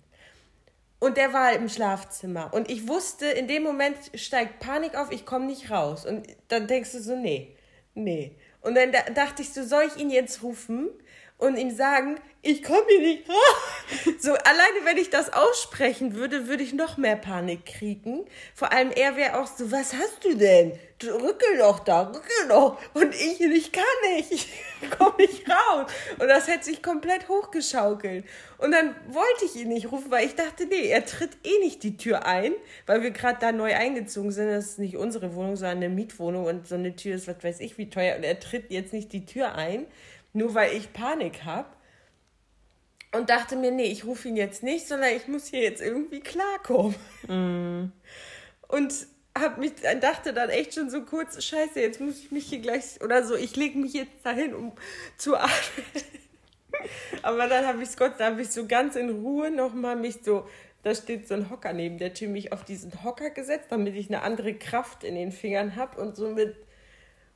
Und 1.01 1.17
der 1.17 1.33
war 1.33 1.53
im 1.53 1.69
Schlafzimmer. 1.69 2.53
Und 2.53 2.71
ich 2.71 2.89
wusste, 2.89 3.27
in 3.27 3.47
dem 3.47 3.63
Moment 3.63 3.97
steigt 4.15 4.59
Panik 4.61 4.97
auf, 4.97 5.13
ich 5.13 5.25
komme 5.25 5.47
nicht 5.47 5.71
raus. 5.71 6.05
Und 6.05 6.27
dann 6.49 6.67
denkst 6.67 6.93
du 6.93 7.01
so, 7.01 7.15
nee, 7.15 7.55
nee. 7.95 8.35
Und 8.63 8.75
dann 8.75 8.93
dachte 9.15 9.43
ich 9.43 9.53
so, 9.53 9.63
soll 9.63 9.85
ich 9.85 10.01
ihn 10.01 10.11
jetzt 10.11 10.43
rufen? 10.43 10.91
Und 11.39 11.57
ihm 11.57 11.71
sagen, 11.71 12.21
ich 12.43 12.63
komme 12.63 12.85
hier 12.89 13.01
nicht 13.01 13.25
So, 14.21 14.33
alleine 14.33 14.85
wenn 14.85 14.97
ich 14.97 15.11
das 15.11 15.33
aussprechen 15.33 16.15
würde, 16.15 16.47
würde 16.47 16.63
ich 16.63 16.73
noch 16.73 16.97
mehr 16.97 17.17
Panik 17.17 17.67
kriegen. 17.67 18.27
Vor 18.55 18.73
allem 18.73 18.91
er 18.91 19.17
wäre 19.17 19.41
auch 19.41 19.47
so, 19.47 19.71
was 19.73 19.93
hast 19.93 20.25
du 20.25 20.37
denn? 20.37 20.73
Du 20.99 21.09
rückel 21.09 21.59
doch 21.59 21.81
da, 21.81 22.09
rückel 22.09 22.49
doch. 22.49 22.79
Und 22.95 23.15
ich, 23.15 23.41
ich 23.41 23.73
kann 23.73 23.85
nicht, 24.15 24.33
ich 24.33 24.49
komme 24.99 25.17
nicht 25.19 25.49
raus. 25.49 25.91
Und 26.19 26.29
das 26.29 26.49
hätte 26.49 26.65
sich 26.65 26.83
komplett 26.83 27.29
hochgeschaukelt. 27.29 28.25
Und 28.59 28.73
dann 28.73 28.95
wollte 29.09 29.45
ich 29.45 29.57
ihn 29.57 29.69
nicht 29.69 29.91
rufen, 29.93 30.11
weil 30.11 30.27
ich 30.27 30.35
dachte, 30.35 30.67
nee, 30.67 30.89
er 30.89 31.05
tritt 31.07 31.37
eh 31.45 31.59
nicht 31.61 31.83
die 31.83 31.97
Tür 31.97 32.27
ein, 32.27 32.53
weil 32.87 33.03
wir 33.03 33.11
gerade 33.13 33.39
da 33.41 33.53
neu 33.53 33.75
eingezogen 33.75 34.33
sind. 34.33 34.49
Das 34.49 34.67
ist 34.67 34.79
nicht 34.79 34.97
unsere 34.97 35.35
Wohnung, 35.35 35.57
sondern 35.57 35.79
eine 35.79 35.89
Mietwohnung 35.89 36.47
und 36.47 36.67
so 36.67 36.75
eine 36.75 36.97
Tür 36.97 37.15
ist, 37.15 37.29
was 37.29 37.43
weiß 37.43 37.61
ich, 37.61 37.79
wie 37.79 37.91
teuer. 37.91 38.17
Und 38.17 38.25
er 38.25 38.41
tritt 38.41 38.71
jetzt 38.71 38.93
nicht 38.93 39.13
die 39.13 39.25
Tür 39.25 39.55
ein 39.55 39.87
nur 40.33 40.55
weil 40.55 40.77
ich 40.77 40.93
Panik 40.93 41.45
habe. 41.45 41.69
Und 43.13 43.31
dachte 43.31 43.57
mir, 43.57 43.71
nee, 43.71 43.91
ich 43.91 44.05
rufe 44.05 44.29
ihn 44.29 44.37
jetzt 44.37 44.63
nicht, 44.63 44.87
sondern 44.87 45.15
ich 45.17 45.29
muss 45.29 45.47
hier 45.47 45.63
jetzt 45.63 45.81
irgendwie 45.81 46.21
klarkommen. 46.21 46.95
Mm. 47.27 47.93
Und 48.69 49.07
hab 49.41 49.59
mich, 49.59 49.73
dachte 50.01 50.33
dann 50.33 50.51
echt 50.51 50.75
schon 50.75 50.91
so 50.91 51.03
kurz, 51.03 51.43
scheiße, 51.43 51.81
jetzt 51.81 52.01
muss 52.01 52.19
ich 52.19 52.31
mich 52.31 52.47
hier 52.47 52.59
gleich, 52.59 53.01
oder 53.03 53.25
so, 53.25 53.35
ich 53.35 53.57
lege 53.57 53.79
mich 53.79 53.95
jetzt 53.95 54.25
dahin, 54.25 54.55
um 54.55 54.73
zu 55.17 55.37
atmen. 55.37 55.87
Aber 57.23 57.47
dann 57.49 57.67
habe 57.67 57.83
ich 57.83 57.89
es 57.89 57.97
Gott, 57.97 58.15
da 58.19 58.27
habe 58.27 58.43
ich 58.43 58.51
so 58.51 58.67
ganz 58.67 58.95
in 58.97 59.11
Ruhe 59.11 59.51
nochmal 59.51 59.97
mich 59.97 60.19
so, 60.23 60.47
da 60.83 60.95
steht 60.95 61.27
so 61.27 61.35
ein 61.35 61.51
Hocker 61.51 61.73
neben 61.73 61.99
der 61.99 62.15
Tür, 62.15 62.29
mich 62.29 62.53
auf 62.53 62.65
diesen 62.65 63.03
Hocker 63.03 63.31
gesetzt, 63.31 63.67
damit 63.71 63.95
ich 63.97 64.09
eine 64.09 64.23
andere 64.23 64.55
Kraft 64.55 65.03
in 65.03 65.15
den 65.15 65.33
Fingern 65.33 65.77
habe 65.77 66.01
und 66.01 66.17
so 66.17 66.31
mit, 66.31 66.57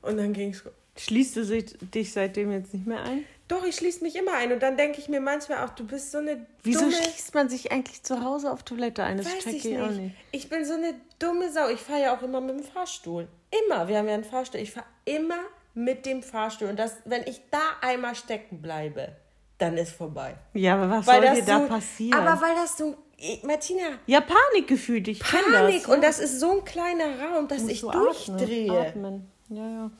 und 0.03 0.17
dann 0.17 0.33
ging 0.33 0.51
es 0.51 0.65
Schließt 0.97 1.37
du 1.37 1.45
dich 1.45 2.13
seitdem 2.13 2.53
jetzt 2.53 2.75
nicht 2.75 2.87
mehr 2.87 3.03
ein? 3.03 3.25
Doch, 3.49 3.65
ich 3.65 3.77
schließe 3.77 4.03
mich 4.03 4.17
immer 4.17 4.35
ein. 4.35 4.53
Und 4.53 4.63
dann 4.63 4.77
denke 4.77 4.99
ich 4.99 5.09
mir 5.09 5.21
manchmal 5.21 5.65
auch, 5.65 5.71
du 5.71 5.87
bist 5.87 6.11
so 6.11 6.19
eine 6.19 6.47
Wieso 6.63 6.81
dumme... 6.81 6.93
schließt 6.93 7.35
man 7.35 7.49
sich 7.49 7.73
eigentlich 7.73 8.03
zu 8.03 8.23
Hause 8.23 8.53
auf 8.53 8.63
Toilette 8.63 9.03
ein? 9.03 9.19
Das 9.19 9.27
Weiß 9.27 9.45
check 9.45 9.55
ich 9.55 9.65
nicht. 9.65 9.81
auch 9.81 9.91
nicht. 9.91 10.15
Ich 10.31 10.49
bin 10.49 10.65
so 10.65 10.75
eine 10.75 10.95
dumme 11.19 11.51
Sau. 11.51 11.69
Ich 11.69 11.81
fahre 11.81 12.03
ja 12.03 12.17
auch 12.17 12.23
immer 12.23 12.41
mit 12.41 12.59
dem 12.59 12.65
Fahrstuhl. 12.65 13.29
Immer. 13.67 13.89
Wir 13.89 13.99
haben 13.99 14.09
ja 14.09 14.15
einen 14.15 14.25
Fahrstuhl. 14.25 14.61
Ich 14.61 14.71
fahre 14.71 14.87
immer 15.05 15.41
mit 15.75 16.07
dem 16.07 16.23
Fahrstuhl. 16.23 16.69
Und 16.69 16.79
das, 16.79 16.97
wenn 17.05 17.23
ich 17.25 17.41
da 17.51 17.61
einmal 17.81 18.15
stecken 18.15 18.63
bleibe, 18.63 19.17
dann 19.59 19.77
ist 19.77 19.93
vorbei. 19.93 20.35
Ja, 20.55 20.75
aber 20.75 20.91
was 20.91 21.07
weil 21.07 21.23
soll 21.23 21.35
dir 21.37 21.45
da 21.45 21.59
passieren? 21.61 22.19
Aber 22.19 22.41
weil 22.41 22.55
das 22.55 22.77
so 22.77 22.97
Martina. 23.43 23.99
Ja, 24.07 24.21
Panikgefühl, 24.21 25.07
ich 25.09 25.21
Panik. 25.21 25.85
Das. 25.85 25.95
Und 25.95 26.03
das 26.03 26.19
ist 26.19 26.41
so 26.41 26.59
ein 26.59 26.65
kleiner 26.65 27.21
Raum, 27.21 27.49
dass 27.49 27.67
ich 27.67 27.81
durchdrehe. 27.81 28.73
Atmen. 28.73 29.31
Ja, 29.49 29.69
ja. 29.69 29.91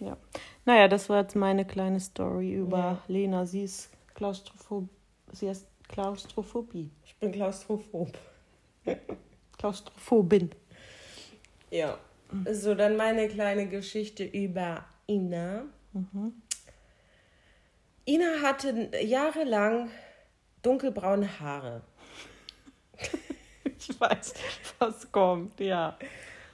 Ja. 0.00 0.16
Naja, 0.64 0.88
das 0.88 1.08
war 1.08 1.22
jetzt 1.22 1.34
meine 1.36 1.64
kleine 1.64 2.00
Story 2.00 2.54
über 2.54 2.78
ja. 2.78 3.02
Lena. 3.08 3.46
Sie 3.46 3.62
ist 3.64 3.90
Klaustrophob. 4.14 4.88
Sie 5.32 5.46
ist 5.46 5.66
Klaustrophobie. 5.88 6.90
Ich 7.04 7.16
bin 7.16 7.32
Klaustrophob. 7.32 8.16
Klaustrophobin. 9.58 10.50
Ja. 11.70 11.98
So, 12.52 12.74
dann 12.74 12.96
meine 12.96 13.28
kleine 13.28 13.68
Geschichte 13.68 14.24
über 14.24 14.84
Ina. 15.06 15.64
Mhm. 15.92 16.42
Ina 18.06 18.42
hatte 18.42 18.90
jahrelang 19.02 19.90
dunkelbraune 20.62 21.40
Haare. 21.40 21.82
ich 23.78 23.98
weiß, 23.98 24.34
was 24.78 25.10
kommt, 25.10 25.58
ja. 25.60 25.98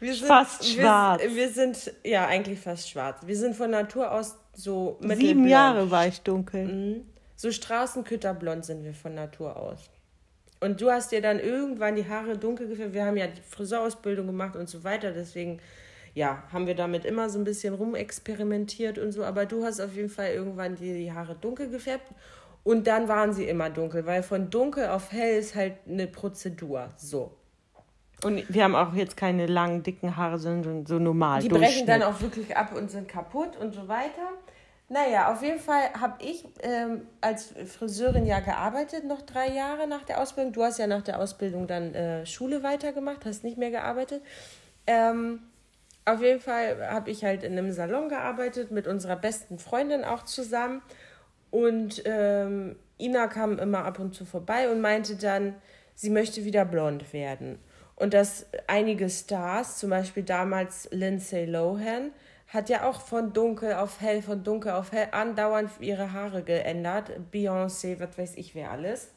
Wir 0.01 0.15
sind, 0.15 0.27
fast 0.27 0.65
schwarz. 0.65 1.23
Wir, 1.23 1.35
wir, 1.35 1.49
sind, 1.49 1.93
ja, 2.05 2.27
eigentlich 2.27 2.61
fast 2.61 2.91
schwarz. 2.91 3.21
Wir 3.25 3.37
sind 3.37 3.55
von 3.57 3.71
Natur 3.71 4.13
aus 4.13 4.37
so 4.55 4.97
mittelblond. 5.01 5.21
Sieben 5.21 5.49
Jahre 5.49 5.91
war 5.91 6.07
ich 6.07 6.21
dunkel. 6.21 6.67
Mhm. 6.67 7.07
So 7.37 7.51
Straßenkütterblond 7.51 8.65
sind 8.65 8.85
wir 8.85 8.95
von 8.95 9.15
Natur 9.15 9.57
aus. 9.57 9.91
Und 10.61 10.81
du 10.81 10.91
hast 10.91 11.13
dir 11.13 11.21
dann 11.21 11.41
irgendwann 11.41 11.97
die 11.97 12.09
Haare 12.09 12.39
dunkel 12.39 12.69
gefärbt. 12.69 12.95
Wir 12.95 13.05
haben 13.05 13.17
ja 13.17 13.27
die 13.27 13.43
Friseurausbildung 13.43 14.27
gemacht 14.27 14.57
und 14.57 14.69
so 14.69 14.85
weiter. 14.85 15.13
Deswegen, 15.13 15.61
ja, 16.15 16.43
haben 16.53 16.67
wir 16.67 16.75
damit 16.75 17.05
immer 17.05 17.29
so 17.29 17.39
ein 17.39 17.45
bisschen 17.45 17.75
rumexperimentiert 17.75 18.99
und 18.99 19.13
so. 19.13 19.25
Aber 19.25 19.47
du 19.47 19.65
hast 19.65 19.81
auf 19.81 19.95
jeden 19.95 20.09
Fall 20.09 20.31
irgendwann 20.31 20.77
dir 20.77 20.95
die 20.95 21.13
Haare 21.13 21.35
dunkel 21.35 21.69
gefärbt. 21.69 22.09
Und 22.63 22.87
dann 22.87 23.09
waren 23.09 23.35
sie 23.35 23.45
immer 23.45 23.69
dunkel, 23.69 24.07
weil 24.07 24.23
von 24.23 24.49
dunkel 24.49 24.89
auf 24.89 25.13
hell 25.13 25.39
ist 25.39 25.55
halt 25.55 25.75
eine 25.87 26.07
Prozedur. 26.07 26.89
So. 26.97 27.37
Und 28.25 28.43
wir 28.49 28.65
haben 28.65 28.75
auch 28.75 28.95
jetzt 28.95 29.17
keine 29.17 29.47
langen, 29.47 29.83
dicken 29.83 30.17
Haare, 30.17 30.39
sondern 30.39 30.87
so 30.87 30.99
normal. 30.99 31.41
Die 31.43 31.49
brechen 31.49 31.87
dann 31.87 32.03
auch 32.03 32.21
wirklich 32.21 32.57
ab 32.57 32.75
und 32.75 32.91
sind 32.91 33.09
kaputt 33.09 33.57
und 33.57 33.75
so 33.75 33.87
weiter. 33.87 34.31
Naja, 34.89 35.33
auf 35.33 35.43
jeden 35.43 35.61
Fall 35.61 35.93
habe 35.99 36.23
ich 36.23 36.45
ähm, 36.63 37.03
als 37.21 37.55
Friseurin 37.67 38.27
ja 38.27 38.41
gearbeitet, 38.41 39.05
noch 39.05 39.23
drei 39.23 39.49
Jahre 39.49 39.87
nach 39.87 40.05
der 40.05 40.21
Ausbildung. 40.21 40.53
Du 40.53 40.63
hast 40.63 40.79
ja 40.79 40.87
nach 40.87 41.03
der 41.03 41.21
Ausbildung 41.21 41.67
dann 41.67 41.95
äh, 41.95 42.27
Schule 42.27 42.63
weitergemacht, 42.63 43.25
hast 43.25 43.45
nicht 43.45 43.57
mehr 43.57 43.71
gearbeitet. 43.71 44.23
Ähm, 44.87 45.41
auf 46.05 46.21
jeden 46.21 46.41
Fall 46.41 46.87
habe 46.91 47.11
ich 47.11 47.25
halt 47.25 47.45
in 47.45 47.53
einem 47.53 47.73
Salon 47.73 48.11
gearbeitet, 48.11 48.71
mit 48.71 48.87
unserer 48.87 49.17
besten 49.17 49.59
Freundin 49.59 50.05
auch 50.05 50.25
zusammen. 50.25 50.83
Und 51.51 52.03
ähm, 52.05 52.77
Ina 52.99 53.27
kam 53.29 53.59
immer 53.59 53.85
ab 53.87 53.99
und 53.99 54.15
zu 54.15 54.27
vorbei 54.27 54.71
und 54.71 54.81
meinte 54.83 55.17
dann, 55.17 55.55
sie 55.95 56.11
möchte 56.11 56.45
wieder 56.45 56.65
blond 56.67 57.13
werden. 57.13 57.59
Und 57.97 58.15
dass 58.15 58.47
einige 58.67 59.09
Stars, 59.09 59.79
zum 59.79 59.91
Beispiel 59.91 60.25
damals 60.25 60.89
Lindsay 60.91 61.45
Lohan, 61.45 62.11
hat 62.49 62.69
ja 62.69 62.89
auch 62.89 63.01
von 63.01 63.33
dunkel 63.33 63.75
auf 63.75 64.01
hell, 64.01 64.23
von 64.23 64.45
dunkel 64.45 64.73
auf 64.73 64.93
hell 64.93 65.09
andauernd 65.13 65.71
ihre 65.81 66.13
Haare 66.13 66.43
geändert. 66.43 67.11
Beyoncé, 67.33 67.99
was 67.99 68.17
weiß 68.17 68.37
ich 68.37 68.55
wer 68.55 68.71
alles. 68.71 69.11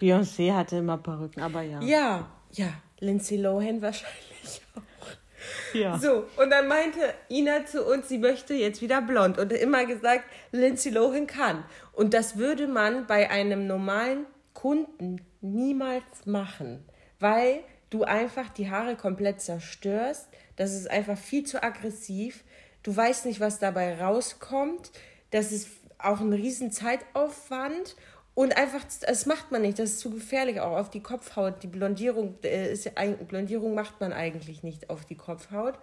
Beyoncé 0.00 0.52
hatte 0.52 0.76
immer 0.76 0.98
Perücken, 0.98 1.42
aber 1.42 1.62
ja. 1.62 1.80
Ja, 1.80 2.30
ja. 2.52 2.68
Lindsay 3.00 3.36
Lohan 3.36 3.82
wahrscheinlich 3.82 4.62
auch. 4.76 5.74
Ja. 5.74 5.98
So, 5.98 6.24
und 6.36 6.50
dann 6.50 6.68
meinte 6.68 7.00
Ina 7.30 7.64
zu 7.66 7.84
uns, 7.84 8.08
sie 8.08 8.18
möchte 8.18 8.54
jetzt 8.54 8.80
wieder 8.80 9.02
blond 9.02 9.38
und 9.38 9.52
immer 9.52 9.86
gesagt, 9.86 10.24
Lindsay 10.52 10.92
Lohan 10.92 11.26
kann. 11.26 11.64
Und 11.92 12.14
das 12.14 12.36
würde 12.36 12.68
man 12.68 13.06
bei 13.06 13.30
einem 13.30 13.66
normalen 13.66 14.26
Kunden 14.54 15.20
niemals 15.40 16.26
machen, 16.26 16.84
weil 17.18 17.60
du 17.92 18.04
einfach 18.04 18.48
die 18.48 18.70
Haare 18.70 18.96
komplett 18.96 19.40
zerstörst. 19.40 20.28
Das 20.56 20.72
ist 20.72 20.90
einfach 20.90 21.18
viel 21.18 21.44
zu 21.44 21.62
aggressiv. 21.62 22.44
Du 22.82 22.94
weißt 22.94 23.26
nicht, 23.26 23.40
was 23.40 23.58
dabei 23.58 24.00
rauskommt. 24.00 24.90
Das 25.30 25.52
ist 25.52 25.68
auch 25.98 26.20
ein 26.20 26.32
riesen 26.32 26.72
Zeitaufwand. 26.72 27.96
Und 28.34 28.56
einfach, 28.56 28.80
das 29.06 29.26
macht 29.26 29.52
man 29.52 29.62
nicht, 29.62 29.78
das 29.78 29.90
ist 29.90 30.00
zu 30.00 30.10
gefährlich 30.10 30.60
auch 30.60 30.78
auf 30.78 30.88
die 30.88 31.02
Kopfhaut. 31.02 31.62
Die 31.62 31.66
Blondierung, 31.66 32.36
äh, 32.42 32.72
ist, 32.72 32.90
Blondierung 33.28 33.74
macht 33.74 34.00
man 34.00 34.12
eigentlich 34.12 34.62
nicht 34.62 34.88
auf 34.88 35.04
die 35.04 35.16
Kopfhaut. 35.16 35.74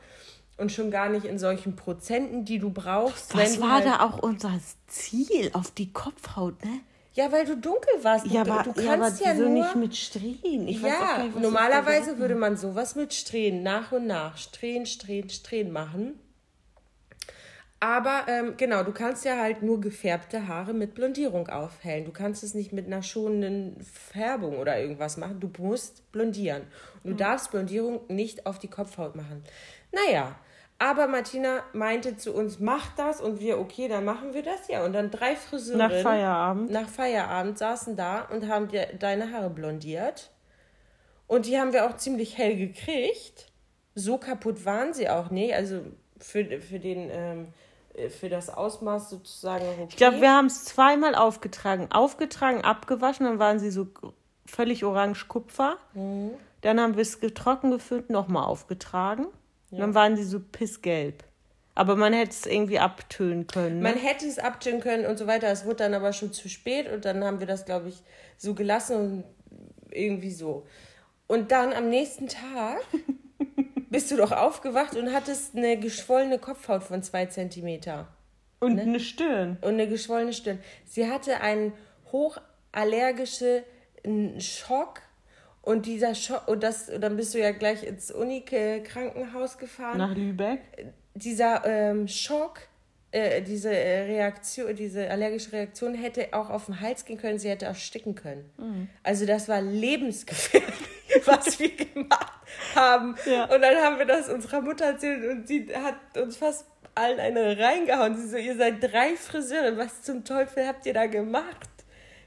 Und 0.57 0.71
schon 0.71 0.91
gar 0.91 1.07
nicht 1.09 1.25
in 1.25 1.39
solchen 1.39 1.75
Prozenten, 1.75 2.43
die 2.43 2.59
du 2.59 2.69
brauchst. 2.69 3.35
Was 3.37 3.61
war 3.61 3.75
halt 3.75 3.85
da 3.85 4.01
auch 4.01 4.19
unser 4.19 4.59
Ziel 4.87 5.51
auf 5.53 5.71
die 5.71 5.93
Kopfhaut, 5.93 6.65
ne? 6.65 6.81
Ja, 7.13 7.31
weil 7.31 7.45
du 7.45 7.57
dunkel 7.57 7.93
warst. 8.03 8.27
Ja, 8.27 8.41
aber, 8.41 8.63
du 8.63 8.81
ja, 8.81 8.93
aber 8.93 9.03
kannst 9.03 9.25
ja, 9.25 9.35
so 9.35 9.43
nur... 9.43 9.63
nicht 9.63 9.75
mit 9.75 9.95
Strähnen. 9.95 10.67
Ich 10.67 10.81
ja, 10.81 11.23
nicht, 11.23 11.39
normalerweise 11.39 12.17
würde 12.19 12.35
man 12.35 12.55
sowas 12.55 12.95
mit 12.95 13.13
Strähnen 13.13 13.63
nach 13.63 13.91
und 13.91 14.07
nach 14.07 14.37
Strähnen, 14.37 14.85
Strähnen, 14.85 15.29
Strähnen 15.29 15.73
machen. 15.73 16.19
Aber 17.81 18.25
ähm, 18.27 18.55
genau, 18.57 18.83
du 18.83 18.91
kannst 18.91 19.23
ja 19.23 19.37
halt 19.37 19.63
nur 19.63 19.79
gefärbte 19.79 20.47
Haare 20.47 20.73
mit 20.73 20.95
Blondierung 20.95 21.47
aufhellen. 21.47 22.03
Du 22.03 22.11
kannst 22.11 22.43
es 22.43 22.53
nicht 22.53 22.73
mit 22.73 22.87
einer 22.87 23.01
schonenden 23.01 23.77
Färbung 23.81 24.57
oder 24.57 24.79
irgendwas 24.79 25.15
machen. 25.15 25.39
Du 25.39 25.49
musst 25.57 26.11
blondieren. 26.11 26.63
Und 27.03 27.11
du 27.11 27.15
darfst 27.15 27.51
Blondierung 27.51 28.01
nicht 28.09 28.45
auf 28.45 28.59
die 28.59 28.67
Kopfhaut 28.67 29.15
machen. 29.15 29.43
Naja, 29.93 30.35
aber 30.79 31.07
Martina 31.07 31.61
meinte 31.73 32.15
zu 32.15 32.33
uns, 32.33 32.59
mach 32.59 32.95
das 32.95 33.19
und 33.19 33.41
wir, 33.41 33.59
okay, 33.59 33.89
dann 33.89 34.05
machen 34.05 34.33
wir 34.33 34.43
das 34.43 34.69
ja. 34.69 34.85
Und 34.85 34.93
dann 34.93 35.11
drei 35.11 35.35
Friseurinnen 35.35 35.89
Nach 35.89 36.01
Feierabend. 36.01 36.71
nach 36.71 36.87
Feierabend 36.87 37.57
saßen 37.57 37.97
da 37.97 38.21
und 38.21 38.47
haben 38.47 38.69
dir 38.69 38.87
deine 38.97 39.33
Haare 39.33 39.49
blondiert. 39.49 40.31
Und 41.27 41.45
die 41.45 41.59
haben 41.59 41.73
wir 41.73 41.85
auch 41.85 41.97
ziemlich 41.97 42.37
hell 42.37 42.55
gekriegt. 42.55 43.51
So 43.93 44.17
kaputt 44.17 44.65
waren 44.65 44.93
sie 44.93 45.09
auch 45.09 45.29
nicht. 45.29 45.53
Also 45.53 45.81
für, 46.17 46.61
für, 46.61 46.79
den, 46.79 47.09
ähm, 47.11 47.53
für 48.09 48.29
das 48.29 48.49
Ausmaß 48.49 49.09
sozusagen 49.09 49.65
okay. 49.65 49.87
Ich 49.89 49.97
glaube, 49.97 50.21
wir 50.21 50.31
haben 50.31 50.47
es 50.47 50.63
zweimal 50.63 51.13
aufgetragen. 51.13 51.91
Aufgetragen, 51.91 52.61
abgewaschen, 52.63 53.25
dann 53.25 53.37
waren 53.37 53.59
sie 53.59 53.69
so 53.69 53.87
völlig 54.45 54.85
orange 54.85 55.27
Kupfer. 55.27 55.77
Mhm. 55.93 56.31
Dann 56.61 56.79
haben 56.79 56.95
wir 56.95 57.01
es 57.01 57.19
getrocken 57.19 57.71
gefüllt, 57.71 58.09
nochmal 58.09 58.45
aufgetragen. 58.45 59.27
Dann 59.71 59.93
waren 59.93 60.15
sie 60.17 60.23
so 60.23 60.39
pissgelb. 60.39 61.23
Aber 61.75 61.95
man 61.95 62.11
hätte 62.11 62.31
es 62.31 62.45
irgendwie 62.45 62.79
abtönen 62.79 63.47
können. 63.47 63.77
Ne? 63.77 63.83
Man 63.83 63.97
hätte 63.97 64.25
es 64.25 64.39
abtönen 64.39 64.81
können 64.81 65.05
und 65.05 65.17
so 65.17 65.27
weiter. 65.27 65.47
Es 65.47 65.65
wurde 65.65 65.77
dann 65.77 65.93
aber 65.93 66.11
schon 66.11 66.33
zu 66.33 66.49
spät 66.49 66.91
und 66.91 67.05
dann 67.05 67.23
haben 67.23 67.39
wir 67.39 67.47
das, 67.47 67.65
glaube 67.65 67.89
ich, 67.89 68.01
so 68.37 68.53
gelassen 68.53 68.95
und 68.95 69.23
irgendwie 69.91 70.31
so. 70.31 70.65
Und 71.27 71.51
dann 71.51 71.73
am 71.73 71.89
nächsten 71.89 72.27
Tag 72.27 72.81
bist 73.89 74.11
du 74.11 74.17
doch 74.17 74.31
aufgewacht 74.31 74.97
und 74.97 75.13
hattest 75.13 75.55
eine 75.55 75.77
geschwollene 75.77 76.39
Kopfhaut 76.39 76.83
von 76.83 77.01
zwei 77.03 77.27
Zentimeter. 77.27 78.07
Und 78.59 78.75
ne? 78.75 78.81
eine 78.81 78.99
Stirn. 78.99 79.57
Und 79.61 79.75
eine 79.75 79.87
geschwollene 79.87 80.33
Stirn. 80.33 80.59
Sie 80.85 81.09
hatte 81.09 81.39
einen 81.39 81.73
hochallergische 82.11 83.63
Schock 84.39 85.01
und 85.61 85.85
dieser 85.85 86.15
Schock, 86.15 86.47
und 86.47 86.63
das, 86.63 86.89
und 86.89 87.01
dann 87.01 87.17
bist 87.17 87.33
du 87.33 87.39
ja 87.39 87.51
gleich 87.51 87.83
ins 87.83 88.11
Unike-Krankenhaus 88.11 89.57
gefahren. 89.57 89.97
Nach 89.97 90.15
Lübeck. 90.15 90.61
Dieser 91.13 91.65
ähm, 91.65 92.07
Schock, 92.07 92.61
äh, 93.11 93.41
diese 93.41 93.71
äh, 93.71 94.03
Reaktion, 94.03 94.75
diese 94.75 95.09
allergische 95.09 95.51
Reaktion 95.51 95.95
hätte 95.95 96.27
auch 96.31 96.49
auf 96.49 96.67
den 96.67 96.79
Hals 96.79 97.05
gehen 97.05 97.17
können, 97.17 97.39
sie 97.39 97.49
hätte 97.49 97.65
ersticken 97.65 98.15
können. 98.15 98.49
Mhm. 98.57 98.89
Also 99.03 99.25
das 99.25 99.47
war 99.47 99.61
lebensgefährlich, 99.61 100.69
was 101.25 101.59
wir 101.59 101.75
gemacht 101.75 102.33
haben. 102.75 103.15
Ja. 103.25 103.45
Und 103.45 103.61
dann 103.61 103.75
haben 103.77 103.97
wir 103.97 104.05
das 104.05 104.29
unserer 104.29 104.61
Mutter 104.61 104.85
erzählt 104.85 105.25
und 105.25 105.47
sie 105.47 105.67
hat 105.75 106.17
uns 106.17 106.37
fast 106.37 106.65
allen 106.95 107.19
eine 107.19 107.57
reingehauen. 107.57 108.15
Sie 108.15 108.27
so, 108.27 108.37
ihr 108.37 108.55
seid 108.55 108.81
drei 108.81 109.15
Friseure, 109.15 109.77
was 109.77 110.03
zum 110.03 110.23
Teufel 110.23 110.67
habt 110.67 110.85
ihr 110.85 110.93
da 110.93 111.07
gemacht? 111.07 111.69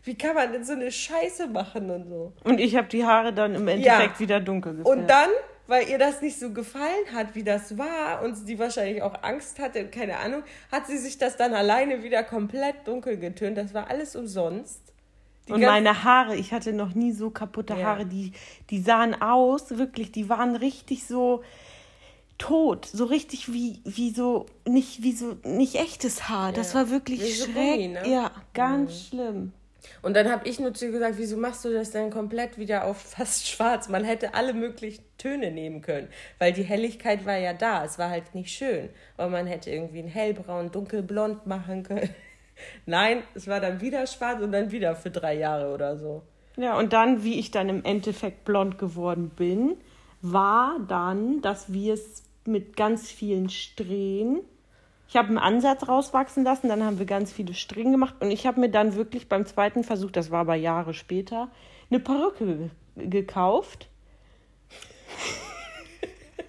Wie 0.05 0.17
kann 0.17 0.35
man 0.35 0.53
denn 0.53 0.65
so 0.65 0.73
eine 0.73 0.91
Scheiße 0.91 1.47
machen 1.47 1.91
und 1.91 2.09
so? 2.09 2.33
Und 2.45 2.59
ich 2.59 2.77
habe 2.77 2.89
die 2.89 3.05
Haare 3.05 3.33
dann 3.33 3.55
im 3.55 3.69
Endeffekt 3.69 4.19
wieder 4.19 4.41
dunkel 4.41 4.77
gefärbt. 4.77 4.99
Und 4.99 5.09
dann, 5.09 5.31
weil 5.69 5.89
ihr 5.89 5.99
das 5.99 6.21
nicht 6.23 6.41
so 6.41 6.53
gefallen 6.53 7.07
hat, 7.15 7.35
wie 7.35 7.45
das 7.45 7.79
war, 7.79 8.23
und 8.23 8.35
sie 8.35 8.59
wahrscheinlich 8.59 9.03
auch 9.03 9.23
Angst 9.23 9.61
hatte, 9.61 9.87
keine 9.89 10.19
Ahnung, 10.19 10.43
hat 10.73 10.89
sie 10.89 10.99
sich 10.99 11.19
das 11.19 11.37
dann 11.37 11.55
alleine 11.55 12.03
wieder 12.03 12.25
komplett 12.25 12.87
dunkel 12.87 13.17
getönt. 13.17 13.57
Das 13.57 13.75
war 13.75 13.91
alles 13.91 14.17
umsonst. 14.17 14.81
Die 15.47 15.53
und 15.53 15.61
meine 15.61 16.05
Haare, 16.05 16.37
ich 16.37 16.53
hatte 16.53 16.73
noch 16.73 16.95
nie 16.95 17.13
so 17.13 17.31
kaputte 17.31 17.75
ja. 17.75 17.87
Haare, 17.87 18.07
die, 18.07 18.33
die 18.71 18.81
sahen 18.81 19.21
aus, 19.21 19.77
wirklich, 19.77 20.11
die 20.11 20.29
waren 20.29 20.57
richtig 20.57 21.07
so 21.07 21.43
tot, 22.39 22.87
so 22.87 23.05
richtig 23.05 23.53
wie, 23.53 23.81
wie 23.85 24.11
so, 24.11 24.47
nicht, 24.67 25.03
wie 25.03 25.13
so, 25.13 25.37
nicht 25.45 25.77
echtes 25.77 26.29
Haar. 26.29 26.49
Ja. 26.49 26.57
Das 26.57 26.75
war 26.75 26.91
wirklich 26.91 27.21
wie 27.21 27.53
Gummi, 27.53 27.89
ne? 27.89 28.09
Ja, 28.09 28.33
ganz 28.53 28.91
mhm. 28.91 28.97
schlimm. 29.09 29.53
Und 30.03 30.15
dann 30.17 30.31
habe 30.31 30.49
ich 30.49 30.61
nur 30.61 30.75
zu 30.75 30.87
ihr 30.87 30.93
gesagt, 30.93 31.15
wieso 31.19 31.37
machst 31.37 31.65
du 31.65 31.73
das 31.73 31.91
denn 31.91 32.11
komplett 32.11 32.59
wieder 32.59 32.85
auf 32.85 32.97
fast 33.17 33.49
schwarz? 33.49 33.89
Man 33.89 34.05
hätte 34.05 34.35
alle 34.35 34.55
möglichen 34.55 35.05
Töne 35.19 35.51
nehmen 35.51 35.81
können, 35.83 36.09
weil 36.39 36.53
die 36.53 36.63
Helligkeit 36.63 37.27
war 37.27 37.37
ja 37.37 37.53
da. 37.53 37.85
Es 37.85 37.99
war 37.99 38.11
halt 38.11 38.35
nicht 38.35 38.51
schön. 38.51 38.89
Aber 39.17 39.31
man 39.31 39.47
hätte 39.47 39.71
irgendwie 39.71 40.01
ein 40.01 40.09
hellbraun, 40.09 40.71
dunkelblond 40.71 41.47
machen 41.47 41.83
können. 41.83 42.11
Nein, 42.87 43.23
es 43.35 43.47
war 43.49 43.61
dann 43.61 43.81
wieder 43.81 44.07
schwarz 44.07 44.41
und 44.41 44.53
dann 44.53 44.71
wieder 44.71 44.95
für 44.95 45.11
drei 45.11 45.35
Jahre 45.35 45.73
oder 45.73 45.97
so. 45.97 46.23
Ja, 46.57 46.79
und 46.79 46.93
dann, 46.93 47.25
wie 47.25 47.39
ich 47.39 47.51
dann 47.51 47.69
im 47.69 47.85
Endeffekt 47.85 48.45
blond 48.45 48.79
geworden 48.79 49.31
bin, 49.31 49.77
war 50.21 50.79
dann, 50.87 51.41
dass 51.41 51.73
wir 51.73 51.95
es 51.95 52.25
mit 52.45 52.77
ganz 52.77 53.11
vielen 53.11 53.49
Strähnen 53.49 54.41
ich 55.13 55.17
habe 55.19 55.29
einen 55.29 55.37
Ansatz 55.37 55.87
rauswachsen 55.89 56.43
lassen, 56.43 56.71
dann 56.71 56.83
haben 56.83 56.99
wir 56.99 57.05
ganz 57.05 57.31
viele 57.31 57.53
Stringen 57.53 57.93
gemacht 57.93 58.15
und 58.21 58.31
ich 58.31 58.47
habe 58.47 58.59
mir 58.61 58.71
dann 58.71 58.95
wirklich 58.95 59.29
beim 59.29 59.45
zweiten 59.45 59.85
Versuch, 59.85 60.11
das 60.11 60.31
war 60.31 60.41
aber 60.41 60.55
Jahre 60.55 60.95
später, 60.95 61.51
eine 61.91 62.01
Perücke 62.01 62.71
gekauft. 62.97 63.91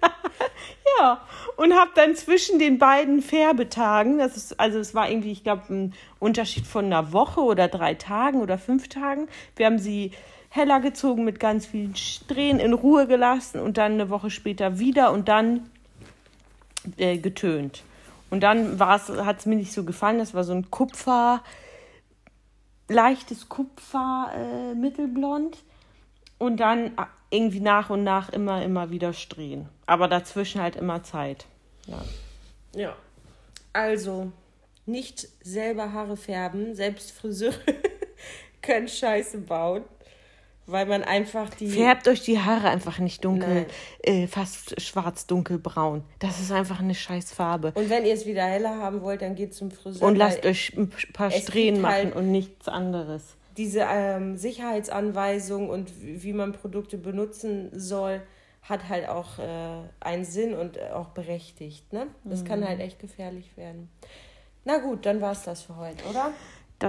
ja, 0.98 1.20
und 1.58 1.74
habe 1.74 1.90
dann 1.94 2.16
zwischen 2.16 2.58
den 2.58 2.78
beiden 2.78 3.20
Färbetagen, 3.20 4.16
das 4.16 4.38
ist, 4.38 4.58
also 4.58 4.78
es 4.78 4.94
war 4.94 5.10
irgendwie, 5.10 5.32
ich 5.32 5.44
glaube, 5.44 5.64
ein 5.68 5.94
Unterschied 6.18 6.66
von 6.66 6.86
einer 6.86 7.12
Woche 7.12 7.42
oder 7.42 7.68
drei 7.68 7.92
Tagen 7.92 8.40
oder 8.40 8.56
fünf 8.56 8.88
Tagen. 8.88 9.28
Wir 9.56 9.66
haben 9.66 9.78
sie 9.78 10.12
heller 10.48 10.80
gezogen 10.80 11.24
mit 11.24 11.38
ganz 11.38 11.66
vielen 11.66 11.96
Strähnen 11.96 12.60
in 12.60 12.72
Ruhe 12.72 13.06
gelassen 13.06 13.60
und 13.60 13.76
dann 13.76 13.92
eine 13.92 14.08
Woche 14.08 14.30
später 14.30 14.78
wieder 14.78 15.12
und 15.12 15.28
dann 15.28 15.68
äh, 16.96 17.18
getönt. 17.18 17.84
Und 18.34 18.40
dann 18.40 18.80
hat 18.80 19.38
es 19.38 19.46
mir 19.46 19.54
nicht 19.54 19.72
so 19.72 19.84
gefallen. 19.84 20.18
Das 20.18 20.34
war 20.34 20.42
so 20.42 20.52
ein 20.52 20.68
Kupfer, 20.68 21.44
leichtes 22.88 23.48
Kupfer, 23.48 24.32
äh, 24.34 24.74
mittelblond. 24.74 25.56
Und 26.38 26.56
dann 26.56 26.86
äh, 26.98 27.06
irgendwie 27.30 27.60
nach 27.60 27.90
und 27.90 28.02
nach 28.02 28.30
immer, 28.30 28.60
immer 28.64 28.90
wieder 28.90 29.12
Strähnen. 29.12 29.68
Aber 29.86 30.08
dazwischen 30.08 30.60
halt 30.60 30.74
immer 30.74 31.04
Zeit. 31.04 31.46
Ja. 31.86 32.02
Ja. 32.74 32.96
Also, 33.72 34.32
nicht 34.84 35.28
selber 35.40 35.92
Haare 35.92 36.16
färben, 36.16 36.74
selbst 36.74 37.12
Friseure 37.12 37.54
können 38.62 38.88
Scheiße 38.88 39.38
bauen 39.38 39.84
weil 40.66 40.86
man 40.86 41.02
einfach 41.02 41.50
die. 41.50 41.68
Färbt 41.68 42.08
euch 42.08 42.22
die 42.22 42.38
Haare 42.38 42.68
einfach 42.68 42.98
nicht 42.98 43.24
dunkel, 43.24 43.66
äh, 44.02 44.26
fast 44.26 44.80
schwarz, 44.80 45.26
dunkelbraun. 45.26 46.04
Das 46.18 46.40
ist 46.40 46.52
einfach 46.52 46.80
eine 46.80 46.94
scheiß 46.94 47.32
Farbe. 47.32 47.72
Und 47.74 47.90
wenn 47.90 48.04
ihr 48.04 48.14
es 48.14 48.26
wieder 48.26 48.44
heller 48.44 48.78
haben 48.78 49.02
wollt, 49.02 49.22
dann 49.22 49.34
geht 49.34 49.54
zum 49.54 49.70
Friseur. 49.70 50.06
Und 50.06 50.16
lasst 50.16 50.44
euch 50.44 50.72
ein 50.76 50.90
paar 51.12 51.30
Strähnen 51.30 51.80
machen 51.80 51.94
halt 51.94 52.16
und 52.16 52.30
nichts 52.30 52.68
anderes. 52.68 53.36
Diese 53.56 53.86
ähm, 53.88 54.36
Sicherheitsanweisung 54.36 55.68
und 55.68 55.92
wie 56.00 56.32
man 56.32 56.52
Produkte 56.52 56.98
benutzen 56.98 57.70
soll, 57.72 58.20
hat 58.62 58.88
halt 58.88 59.08
auch 59.08 59.38
äh, 59.38 59.82
einen 60.00 60.24
Sinn 60.24 60.54
und 60.54 60.76
äh, 60.76 60.90
auch 60.92 61.08
berechtigt. 61.08 61.92
Ne? 61.92 62.06
Das 62.24 62.42
mhm. 62.42 62.46
kann 62.46 62.66
halt 62.66 62.80
echt 62.80 62.98
gefährlich 62.98 63.56
werden. 63.56 63.90
Na 64.64 64.78
gut, 64.78 65.04
dann 65.04 65.20
war 65.20 65.32
es 65.32 65.42
das 65.42 65.62
für 65.62 65.76
heute, 65.76 66.04
oder? 66.08 66.32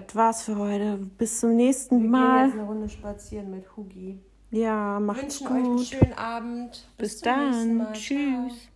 Das 0.01 0.15
war's 0.15 0.43
für 0.43 0.57
heute. 0.57 0.97
Bis 1.17 1.39
zum 1.39 1.55
nächsten 1.55 2.03
Wir 2.03 2.09
Mal. 2.09 2.21
Wir 2.21 2.35
gehen 2.37 2.45
jetzt 2.47 2.59
eine 2.59 2.67
Runde 2.67 2.89
spazieren 2.89 3.51
mit 3.51 3.75
Hugi. 3.75 4.19
Ja, 4.51 4.99
macht's 4.99 5.41
Wünschen 5.41 5.47
gut. 5.47 5.57
euch 5.57 5.65
einen 5.65 5.79
schönen 5.79 6.13
Abend. 6.13 6.87
Bis, 6.97 7.13
Bis 7.13 7.21
dann. 7.21 7.87
Tschüss. 7.93 8.53
Ciao. 8.53 8.74